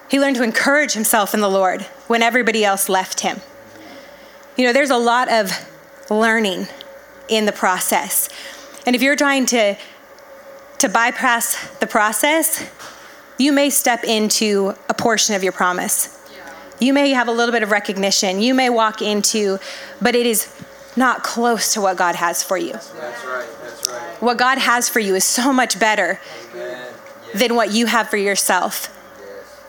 He 0.10 0.18
learned 0.22 0.38
to 0.38 0.44
encourage 0.44 0.94
himself 0.94 1.34
in 1.34 1.42
the 1.42 1.50
Lord 1.50 1.82
when 2.08 2.24
everybody 2.24 2.64
else 2.64 2.88
left 2.88 3.20
him. 3.20 3.42
You 4.56 4.66
know, 4.66 4.72
there's 4.72 4.92
a 4.92 4.98
lot 4.98 5.30
of 5.30 5.52
learning 6.10 6.68
in 7.28 7.46
the 7.46 7.52
process. 7.52 8.30
And 8.86 8.96
if 8.96 9.02
you're 9.02 9.18
trying 9.18 9.46
to 9.48 9.76
to 10.78 10.88
bypass 10.88 11.68
the 11.80 11.88
process, 11.88 12.70
you 13.38 13.52
may 13.52 13.70
step 13.70 14.06
into 14.06 14.74
a 14.88 14.94
portion 14.94 15.36
of 15.36 15.44
your 15.44 15.52
promise. 15.52 16.17
You 16.80 16.94
may 16.94 17.10
have 17.12 17.28
a 17.28 17.32
little 17.32 17.52
bit 17.52 17.64
of 17.64 17.72
recognition. 17.72 18.42
You 18.42 18.54
may 18.54 18.70
walk 18.70 19.02
into, 19.02 19.60
but 20.02 20.16
it 20.16 20.26
is 20.26 20.54
not 20.96 21.24
close 21.24 21.74
to 21.74 21.82
what 21.82 21.98
God 21.98 22.16
has 22.16 22.44
for 22.44 22.58
you. 22.58 22.74
That's 22.74 22.96
right. 23.26 23.48
That's 23.62 23.90
right. 23.90 24.22
What 24.22 24.38
God 24.38 24.58
has 24.58 24.90
for 24.90 25.00
you 25.00 25.16
is 25.16 25.24
so 25.24 25.54
much 25.54 25.80
better 25.80 26.20
Amen. 26.54 26.94
than 27.36 27.56
what 27.56 27.72
you 27.72 27.86
have 27.86 28.10
for 28.10 28.18
yourself. 28.18 28.94
Yes. 29.20 29.64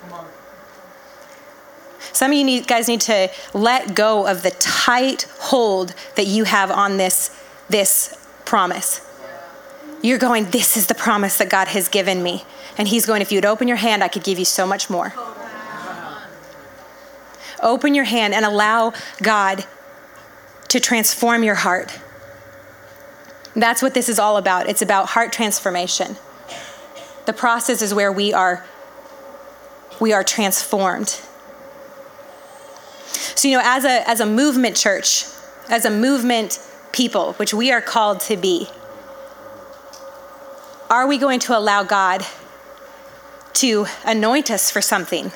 Some 2.13 2.31
of 2.33 2.37
you 2.39 2.45
need, 2.45 2.67
guys 2.67 2.89
need 2.89 3.03
to 3.03 3.31
let 3.53 3.95
go 3.95 4.27
of 4.27 4.43
the 4.43 4.51
tight 4.51 5.29
hold 5.39 5.95
that 6.17 6.27
you 6.27 6.45
have 6.45 6.71
on 6.71 6.97
this, 6.97 7.31
this 7.69 8.19
promise. 8.45 9.05
You're 10.03 10.19
going, 10.19 10.47
this 10.51 10.77
is 10.77 10.87
the 10.87 10.95
promise 10.95 11.39
that 11.39 11.51
God 11.51 11.69
has 11.69 11.89
given 11.89 12.23
me. 12.23 12.45
And 12.77 12.89
He's 12.89 13.05
going, 13.05 13.21
if 13.21 13.33
you'd 13.33 13.45
open 13.45 13.67
your 13.69 13.77
hand, 13.77 14.03
I 14.05 14.09
could 14.09 14.23
give 14.23 14.39
you 14.39 14.45
so 14.45 14.67
much 14.67 14.89
more. 14.89 15.13
Open 17.63 17.95
your 17.95 18.05
hand 18.05 18.35
and 18.35 18.45
allow 18.45 18.93
God 19.23 19.65
to 20.69 20.81
transform 20.81 21.43
your 21.43 21.55
heart. 21.55 21.99
That's 23.55 23.83
what 23.83 23.95
this 23.95 24.09
is 24.09 24.19
all 24.19 24.37
about. 24.37 24.69
It's 24.69 24.83
about 24.83 25.09
heart 25.09 25.33
transformation. 25.33 26.17
The 27.27 27.33
process 27.33 27.83
is 27.83 27.93
where 27.93 28.13
we 28.13 28.33
are 28.33 28.65
we 30.01 30.13
are 30.13 30.23
transformed. 30.23 31.09
So, 33.09 33.49
you 33.49 33.57
know, 33.57 33.63
as 33.65 33.85
a, 33.85 34.09
as 34.09 34.21
a 34.21 34.27
movement 34.27 34.77
church, 34.77 35.25
as 35.69 35.85
a 35.85 35.91
movement 35.91 36.61
people, 36.93 37.33
which 37.35 37.53
we 37.53 37.73
are 37.73 37.81
called 37.81 38.21
to 38.21 38.37
be, 38.37 38.69
are 40.89 41.07
we 41.07 41.19
going 41.19 41.41
to 41.41 41.59
allow 41.59 41.83
God 41.83 42.25
to 43.55 43.87
anoint 44.05 44.51
us 44.51 44.71
for 44.71 44.81
something 44.81 45.33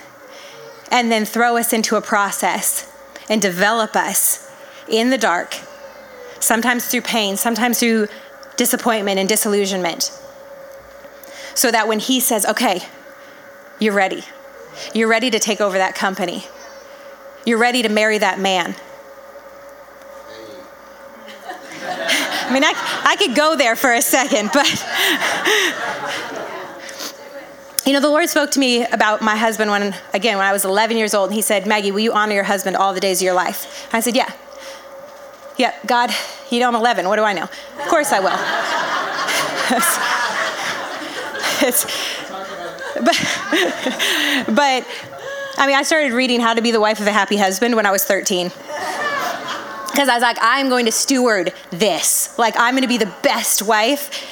and 0.92 1.10
then 1.10 1.24
throw 1.24 1.56
us 1.56 1.72
into 1.72 1.96
a 1.96 2.02
process 2.02 2.88
and 3.28 3.40
develop 3.40 3.96
us 3.96 4.48
in 4.86 5.08
the 5.10 5.18
dark, 5.18 5.56
sometimes 6.38 6.86
through 6.86 7.00
pain, 7.00 7.36
sometimes 7.36 7.80
through 7.80 8.06
disappointment 8.56 9.18
and 9.18 9.26
disillusionment, 9.28 10.12
so 11.54 11.70
that 11.70 11.88
when 11.88 11.98
He 11.98 12.20
says, 12.20 12.44
okay, 12.44 12.82
you're 13.80 13.94
ready, 13.94 14.22
you're 14.94 15.08
ready 15.08 15.30
to 15.30 15.38
take 15.38 15.62
over 15.62 15.78
that 15.78 15.94
company. 15.94 16.44
You're 17.46 17.58
ready 17.58 17.82
to 17.82 17.88
marry 17.88 18.18
that 18.18 18.38
man. 18.38 18.76
I 21.84 22.52
mean, 22.52 22.62
I, 22.64 22.72
I 23.04 23.16
could 23.16 23.34
go 23.34 23.56
there 23.56 23.74
for 23.76 23.92
a 23.92 24.02
second, 24.02 24.50
but 24.52 24.66
you 27.84 27.92
know, 27.92 28.00
the 28.00 28.08
Lord 28.08 28.28
spoke 28.28 28.52
to 28.52 28.60
me 28.60 28.84
about 28.84 29.22
my 29.22 29.36
husband 29.36 29.70
when, 29.70 29.94
again, 30.14 30.38
when 30.38 30.46
I 30.46 30.52
was 30.52 30.64
11 30.64 30.96
years 30.96 31.14
old, 31.14 31.30
and 31.30 31.34
He 31.34 31.42
said, 31.42 31.66
Maggie, 31.66 31.90
will 31.90 32.00
you 32.00 32.12
honor 32.12 32.34
your 32.34 32.44
husband 32.44 32.76
all 32.76 32.94
the 32.94 33.00
days 33.00 33.20
of 33.20 33.24
your 33.24 33.34
life? 33.34 33.86
And 33.86 33.94
I 33.94 34.00
said, 34.00 34.16
Yeah. 34.16 34.30
Yeah, 35.58 35.74
God, 35.84 36.10
you 36.50 36.60
know 36.60 36.68
I'm 36.68 36.74
11. 36.74 37.06
What 37.06 37.16
do 37.16 37.24
I 37.24 37.34
know? 37.34 37.42
Of 37.42 37.88
course 37.88 38.10
I 38.10 38.20
will. 38.20 38.30
it's, 41.68 41.84
but, 42.94 44.46
but 44.54 44.86
I 45.58 45.66
mean, 45.66 45.76
I 45.76 45.82
started 45.82 46.12
reading 46.12 46.40
How 46.40 46.54
to 46.54 46.62
Be 46.62 46.70
the 46.70 46.80
Wife 46.80 47.00
of 47.00 47.06
a 47.06 47.12
Happy 47.12 47.36
Husband 47.36 47.76
when 47.76 47.84
I 47.84 47.90
was 47.90 48.02
13. 48.04 48.48
Because 48.48 50.08
I 50.08 50.14
was 50.14 50.22
like, 50.22 50.38
I'm 50.40 50.70
going 50.70 50.86
to 50.86 50.92
steward 50.92 51.52
this. 51.70 52.36
Like, 52.38 52.54
I'm 52.56 52.72
going 52.72 52.82
to 52.82 52.88
be 52.88 52.96
the 52.96 53.12
best 53.22 53.60
wife. 53.62 54.24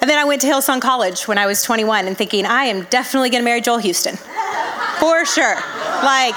And 0.00 0.08
then 0.08 0.18
I 0.18 0.24
went 0.24 0.40
to 0.42 0.46
Hillsong 0.46 0.80
College 0.80 1.26
when 1.26 1.38
I 1.38 1.46
was 1.46 1.62
21 1.62 2.06
and 2.06 2.16
thinking, 2.16 2.46
I 2.46 2.64
am 2.64 2.84
definitely 2.84 3.30
going 3.30 3.40
to 3.40 3.44
marry 3.44 3.60
Joel 3.60 3.78
Houston. 3.78 4.16
For 4.16 5.24
sure. 5.26 5.54
Like, 5.54 6.34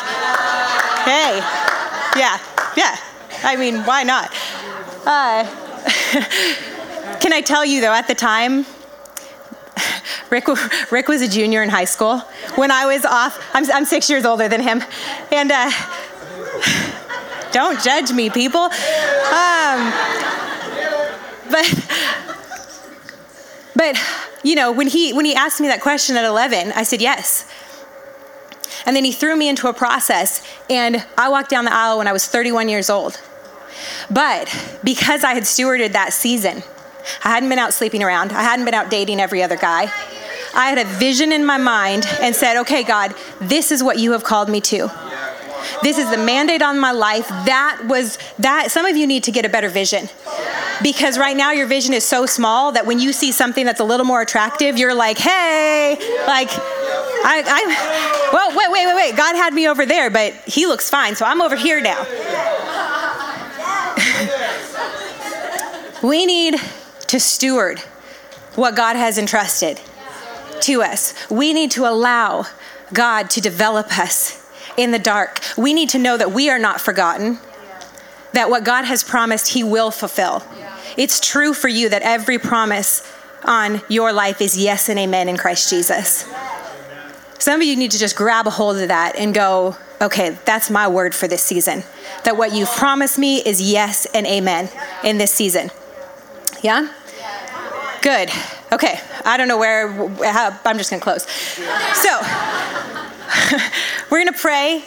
hey, 1.06 1.40
yeah, 2.18 2.40
yeah. 2.76 2.98
I 3.44 3.56
mean, 3.58 3.82
why 3.82 4.04
not? 4.04 4.34
Uh, 5.06 5.44
can 7.20 7.34
I 7.34 7.42
tell 7.42 7.64
you, 7.66 7.82
though, 7.82 7.94
at 7.94 8.08
the 8.08 8.16
time, 8.16 8.66
Rick, 10.30 10.48
Rick 10.92 11.08
was 11.08 11.22
a 11.22 11.28
junior 11.28 11.62
in 11.62 11.70
high 11.70 11.86
school 11.86 12.20
when 12.56 12.72
I 12.72 12.86
was 12.86 13.06
off. 13.06 13.40
I'm, 13.54 13.70
I'm 13.72 13.86
six 13.86 14.10
years 14.10 14.26
older 14.26 14.48
than 14.48 14.62
him. 14.62 14.82
And 15.32 15.52
uh, 15.52 15.72
don't 17.52 17.82
judge 17.84 18.12
me, 18.12 18.30
people. 18.30 18.62
Um, 18.62 19.92
but, 21.52 22.31
but, 23.82 24.00
you 24.44 24.54
know, 24.54 24.72
when 24.72 24.86
he, 24.86 25.12
when 25.12 25.26
he 25.26 25.34
asked 25.34 25.60
me 25.60 25.68
that 25.68 25.82
question 25.82 26.16
at 26.16 26.24
11, 26.24 26.72
I 26.74 26.84
said 26.84 27.02
yes. 27.02 27.52
And 28.86 28.96
then 28.96 29.04
he 29.04 29.12
threw 29.12 29.36
me 29.36 29.50
into 29.50 29.68
a 29.70 29.74
process, 29.74 30.46
and 30.70 31.04
I 31.18 31.30
walked 31.30 31.50
down 31.50 31.66
the 31.66 31.74
aisle 31.74 31.98
when 31.98 32.08
I 32.08 32.14
was 32.14 32.28
31 32.28 32.70
years 32.70 32.92
old. 32.92 33.20
But 34.12 34.54
because 34.84 35.24
I 35.24 35.34
had 35.34 35.44
stewarded 35.44 35.94
that 35.94 36.14
season, 36.14 36.62
I 37.24 37.30
hadn't 37.30 37.50
been 37.50 37.58
out 37.58 37.74
sleeping 37.74 38.04
around, 38.04 38.32
I 38.32 38.44
hadn't 38.44 38.66
been 38.66 38.76
out 38.76 38.92
dating 38.92 39.20
every 39.20 39.42
other 39.42 39.58
guy. 39.58 39.92
I 40.54 40.70
had 40.70 40.78
a 40.78 40.86
vision 40.86 41.32
in 41.32 41.44
my 41.44 41.58
mind 41.58 42.06
and 42.20 42.36
said, 42.36 42.58
okay, 42.58 42.84
God, 42.84 43.16
this 43.40 43.72
is 43.72 43.82
what 43.82 43.98
you 43.98 44.12
have 44.12 44.24
called 44.24 44.48
me 44.48 44.62
to. 44.62 44.90
This 45.84 45.98
is 45.98 46.10
the 46.10 46.18
mandate 46.18 46.62
on 46.62 46.80
my 46.80 46.92
life. 46.92 47.28
That 47.28 47.84
was 47.88 48.18
that. 48.40 48.72
Some 48.72 48.86
of 48.86 48.96
you 48.98 49.08
need 49.08 49.24
to 49.24 49.32
get 49.32 49.46
a 49.46 49.50
better 49.50 49.70
vision 49.70 50.10
because 50.82 51.18
right 51.18 51.36
now 51.36 51.52
your 51.52 51.68
vision 51.68 51.94
is 51.94 52.06
so 52.06 52.26
small 52.26 52.72
that 52.74 52.86
when 52.86 53.00
you 53.00 53.14
see 53.14 53.32
something 53.32 53.66
that's 53.66 53.80
a 53.80 53.84
little 53.84 54.06
more 54.06 54.22
attractive, 54.22 54.78
you're 54.78 54.94
like, 54.94 55.18
hey, 55.18 55.96
like, 56.28 56.50
I, 57.24 57.44
I, 57.46 58.30
well, 58.34 58.58
wait, 58.58 58.72
wait, 58.72 58.86
wait, 58.88 58.96
wait. 58.96 59.18
God 59.18 59.36
had 59.36 59.54
me 59.54 59.68
over 59.68 59.86
there, 59.86 60.10
but 60.10 60.34
he 60.46 60.66
looks 60.66 60.90
fine, 60.90 61.16
so 61.16 61.26
I'm 61.26 61.42
over 61.42 61.56
here 61.56 61.82
now. 61.82 62.04
we 66.08 66.26
need 66.26 66.56
to 67.08 67.20
steward 67.20 67.80
what 68.56 68.76
God 68.76 68.96
has 68.96 69.18
entrusted 69.18 69.80
to 70.62 70.82
us. 70.82 71.14
We 71.30 71.54
need 71.54 71.72
to 71.72 71.88
allow 71.88 72.46
God 72.94 73.30
to 73.32 73.42
develop 73.42 73.98
us 73.98 74.41
in 74.78 74.92
the 74.92 75.00
dark. 75.00 75.42
We 75.58 75.74
need 75.74 75.90
to 75.90 76.00
know 76.00 76.18
that 76.18 76.32
we 76.32 76.50
are 76.50 76.60
not 76.60 76.82
forgotten, 76.82 77.40
that 78.34 78.50
what 78.50 78.64
God 78.64 78.86
has 78.86 79.04
promised, 79.04 79.50
He 79.50 79.64
will 79.64 79.92
fulfill. 79.92 80.44
It's 80.98 81.20
true 81.20 81.54
for 81.54 81.68
you 81.68 81.90
that 81.90 82.02
every 82.02 82.38
promise 82.38 83.10
on 83.44 83.82
your 83.90 84.14
life 84.14 84.42
is 84.42 84.58
yes 84.58 84.90
and 84.90 85.00
amen 85.00 85.30
in 85.30 85.38
Christ 85.38 85.70
Jesus. 85.70 86.32
Some 87.40 87.60
of 87.60 87.66
you 87.66 87.76
need 87.76 87.92
to 87.92 87.98
just 87.98 88.16
grab 88.16 88.46
a 88.46 88.52
hold 88.52 88.78
of 88.78 88.90
that 88.90 89.16
and 89.16 89.34
go, 89.34 89.76
okay, 90.00 90.38
that's 90.46 90.70
my 90.70 90.88
word 90.88 91.16
for 91.16 91.28
this 91.28 91.42
season. 91.42 91.84
That 92.24 92.38
what 92.38 92.54
you've 92.54 92.70
promised 92.70 93.18
me 93.18 93.38
is 93.38 93.62
yes 93.62 94.06
and 94.14 94.28
amen 94.28 94.70
in 95.04 95.18
this 95.18 95.32
season. 95.32 95.72
Yeah? 96.62 96.94
Good. 98.02 98.30
Okay. 98.72 99.00
I 99.26 99.38
don't 99.38 99.48
know 99.48 99.58
where, 99.58 100.08
how, 100.24 100.58
I'm 100.66 100.78
just 100.78 100.90
going 100.90 101.00
to 101.00 101.04
close. 101.04 101.24
So, 101.24 102.20
we're 104.10 104.24
going 104.24 104.34
to 104.34 104.40
pray. 104.40 104.84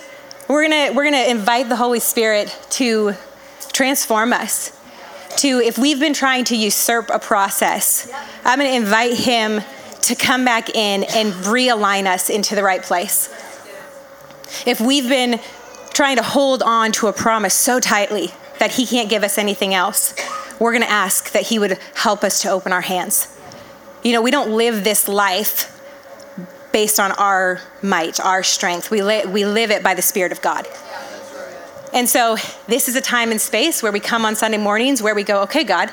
We're 0.49 0.69
going 0.69 0.89
to 0.89 0.97
we're 0.97 1.11
going 1.11 1.25
to 1.25 1.31
invite 1.31 1.69
the 1.69 1.77
Holy 1.77 2.01
Spirit 2.01 2.57
to 2.71 3.15
transform 3.73 4.33
us. 4.33 4.79
To 5.39 5.59
if 5.59 5.79
we've 5.79 5.99
been 5.99 6.15
trying 6.15 6.45
to 6.45 6.57
usurp 6.57 7.11
a 7.13 7.19
process, 7.19 8.11
I'm 8.45 8.59
going 8.59 8.71
to 8.71 8.77
invite 8.77 9.19
him 9.19 9.63
to 10.03 10.15
come 10.15 10.45
back 10.45 10.71
in 10.71 11.05
and 11.05 11.33
realign 11.45 12.07
us 12.07 12.31
into 12.31 12.55
the 12.55 12.63
right 12.63 12.83
place. 12.83 13.29
If 14.67 14.81
we've 14.81 15.09
been 15.09 15.41
trying 15.93 16.17
to 16.17 16.23
hold 16.23 16.63
on 16.63 16.93
to 16.93 17.09
a 17.09 17.13
promise 17.13 17.55
so 17.55 17.81
tightly 17.81 18.31
that 18.61 18.73
he 18.73 18.87
can't 18.87 19.11
give 19.11 19.25
us 19.25 19.39
anything 19.39 19.75
else, 19.75 20.15
we're 20.61 20.73
going 20.73 20.83
to 20.83 20.91
ask 20.91 21.33
that 21.33 21.43
he 21.45 21.59
would 21.59 21.79
help 21.95 22.23
us 22.23 22.41
to 22.43 22.51
open 22.51 22.73
our 22.73 22.83
hands. 22.83 23.29
You 24.05 24.13
know, 24.13 24.23
we 24.23 24.31
don't 24.31 24.57
live 24.57 24.85
this 24.85 25.09
life 25.09 25.74
based 26.75 26.99
on 26.99 27.13
our 27.13 27.61
might, 27.83 28.19
our 28.19 28.43
strength. 28.43 28.91
We, 28.91 29.01
li- 29.01 29.25
we 29.27 29.47
live 29.47 29.71
it 29.71 29.85
by 29.85 29.95
the 29.95 30.03
Spirit 30.03 30.33
of 30.33 30.43
God. 30.43 30.67
And 31.93 32.09
so, 32.09 32.37
this 32.67 32.89
is 32.89 32.97
a 32.97 33.01
time 33.01 33.31
and 33.31 33.41
space 33.41 33.81
where 33.81 33.93
we 33.93 34.01
come 34.01 34.25
on 34.25 34.35
Sunday 34.35 34.59
mornings 34.59 35.01
where 35.01 35.15
we 35.15 35.23
go, 35.23 35.43
okay, 35.43 35.63
God, 35.63 35.93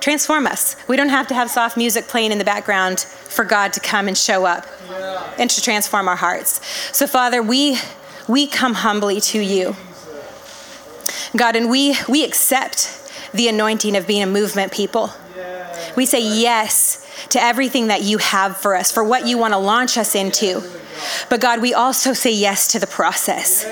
transform 0.00 0.46
us. 0.46 0.76
We 0.88 0.96
don't 0.96 1.10
have 1.10 1.26
to 1.26 1.34
have 1.34 1.50
soft 1.50 1.76
music 1.76 2.08
playing 2.08 2.32
in 2.32 2.38
the 2.38 2.44
background 2.44 3.00
for 3.00 3.44
God 3.44 3.74
to 3.74 3.80
come 3.80 4.08
and 4.08 4.16
show 4.16 4.46
up 4.46 4.66
yeah. 4.88 5.34
and 5.38 5.50
to 5.50 5.60
transform 5.60 6.08
our 6.08 6.16
hearts. 6.16 6.66
So, 6.96 7.06
Father, 7.06 7.42
we, 7.42 7.76
we 8.26 8.46
come 8.46 8.72
humbly 8.72 9.20
to 9.20 9.40
you. 9.40 9.76
God, 11.36 11.54
and 11.54 11.68
we, 11.68 11.96
we 12.08 12.24
accept 12.24 13.12
the 13.34 13.48
anointing 13.48 13.94
of 13.94 14.06
being 14.06 14.22
a 14.22 14.26
movement 14.26 14.72
people. 14.72 15.10
We 15.96 16.06
say 16.06 16.20
yes 16.20 17.02
to 17.30 17.42
everything 17.42 17.88
that 17.88 18.02
you 18.02 18.18
have 18.18 18.56
for 18.56 18.76
us, 18.76 18.92
for 18.92 19.02
what 19.02 19.26
you 19.26 19.38
want 19.38 19.54
to 19.54 19.58
launch 19.58 19.96
us 19.96 20.14
into. 20.14 20.62
But 21.30 21.40
God, 21.40 21.60
we 21.60 21.74
also 21.74 22.12
say 22.12 22.32
yes 22.32 22.68
to 22.72 22.78
the 22.78 22.86
process. 22.86 23.64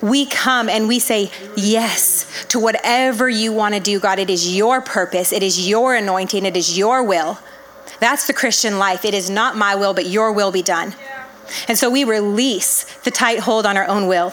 We 0.00 0.26
come 0.26 0.68
and 0.68 0.86
we 0.86 0.98
say 0.98 1.30
yes 1.56 2.46
to 2.48 2.60
whatever 2.60 3.28
you 3.28 3.52
want 3.52 3.74
to 3.74 3.80
do, 3.80 3.98
God. 3.98 4.18
It 4.18 4.30
is 4.30 4.54
your 4.54 4.80
purpose, 4.80 5.32
it 5.32 5.42
is 5.42 5.68
your 5.68 5.94
anointing, 5.94 6.46
it 6.46 6.56
is 6.56 6.78
your 6.78 7.02
will. 7.02 7.38
That's 8.00 8.26
the 8.28 8.32
Christian 8.32 8.78
life. 8.78 9.04
It 9.04 9.14
is 9.14 9.28
not 9.28 9.56
my 9.56 9.74
will, 9.74 9.92
but 9.92 10.06
your 10.06 10.32
will 10.32 10.52
be 10.52 10.62
done. 10.62 10.94
And 11.66 11.76
so 11.76 11.90
we 11.90 12.04
release 12.04 12.84
the 12.98 13.10
tight 13.10 13.40
hold 13.40 13.66
on 13.66 13.76
our 13.76 13.88
own 13.88 14.06
will. 14.06 14.32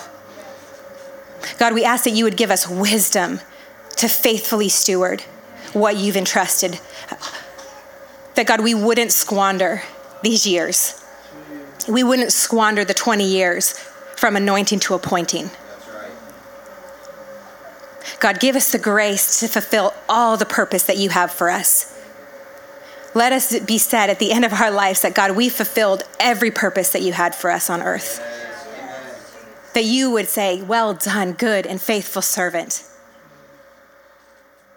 God, 1.58 1.74
we 1.74 1.84
ask 1.84 2.04
that 2.04 2.12
you 2.12 2.26
would 2.26 2.38
give 2.38 2.52
us 2.52 2.68
wisdom 2.68 3.40
to 3.98 4.08
faithfully 4.08 4.70
steward 4.70 5.24
what 5.76 5.98
you've 5.98 6.16
entrusted. 6.16 6.80
That 8.36 8.48
God, 8.48 8.62
we 8.62 8.74
wouldn't 8.74 9.12
squander 9.12 9.84
these 10.24 10.48
years. 10.48 11.04
We 11.88 12.04
wouldn't 12.04 12.32
squander 12.32 12.86
the 12.86 12.94
20 12.94 13.26
years 13.26 13.74
from 14.16 14.38
anointing 14.38 14.80
to 14.80 14.94
appointing. 14.94 15.52
God, 18.20 18.40
give 18.40 18.56
us 18.56 18.72
the 18.72 18.80
grace 18.80 19.42
to 19.42 19.48
fulfill 19.48 19.94
all 20.08 20.38
the 20.38 20.46
purpose 20.46 20.84
that 20.84 20.98
you 20.98 21.10
have 21.10 21.32
for 21.32 21.50
us. 21.50 21.92
Let 23.14 23.34
us 23.34 23.60
be 23.60 23.78
said 23.78 24.10
at 24.10 24.20
the 24.20 24.32
end 24.32 24.46
of 24.46 24.54
our 24.54 24.72
lives 24.72 25.02
that 25.02 25.14
God, 25.14 25.36
we 25.36 25.50
fulfilled 25.50 26.04
every 26.20 26.52
purpose 26.52 26.92
that 26.92 27.02
you 27.02 27.14
had 27.14 27.36
for 27.36 27.52
us 27.52 27.70
on 27.70 27.82
earth. 27.82 28.22
That 29.74 29.84
you 29.84 30.10
would 30.12 30.28
say, 30.28 30.62
Well 30.62 30.94
done, 30.94 31.34
good 31.34 31.66
and 31.68 31.82
faithful 31.82 32.22
servant. 32.22 32.84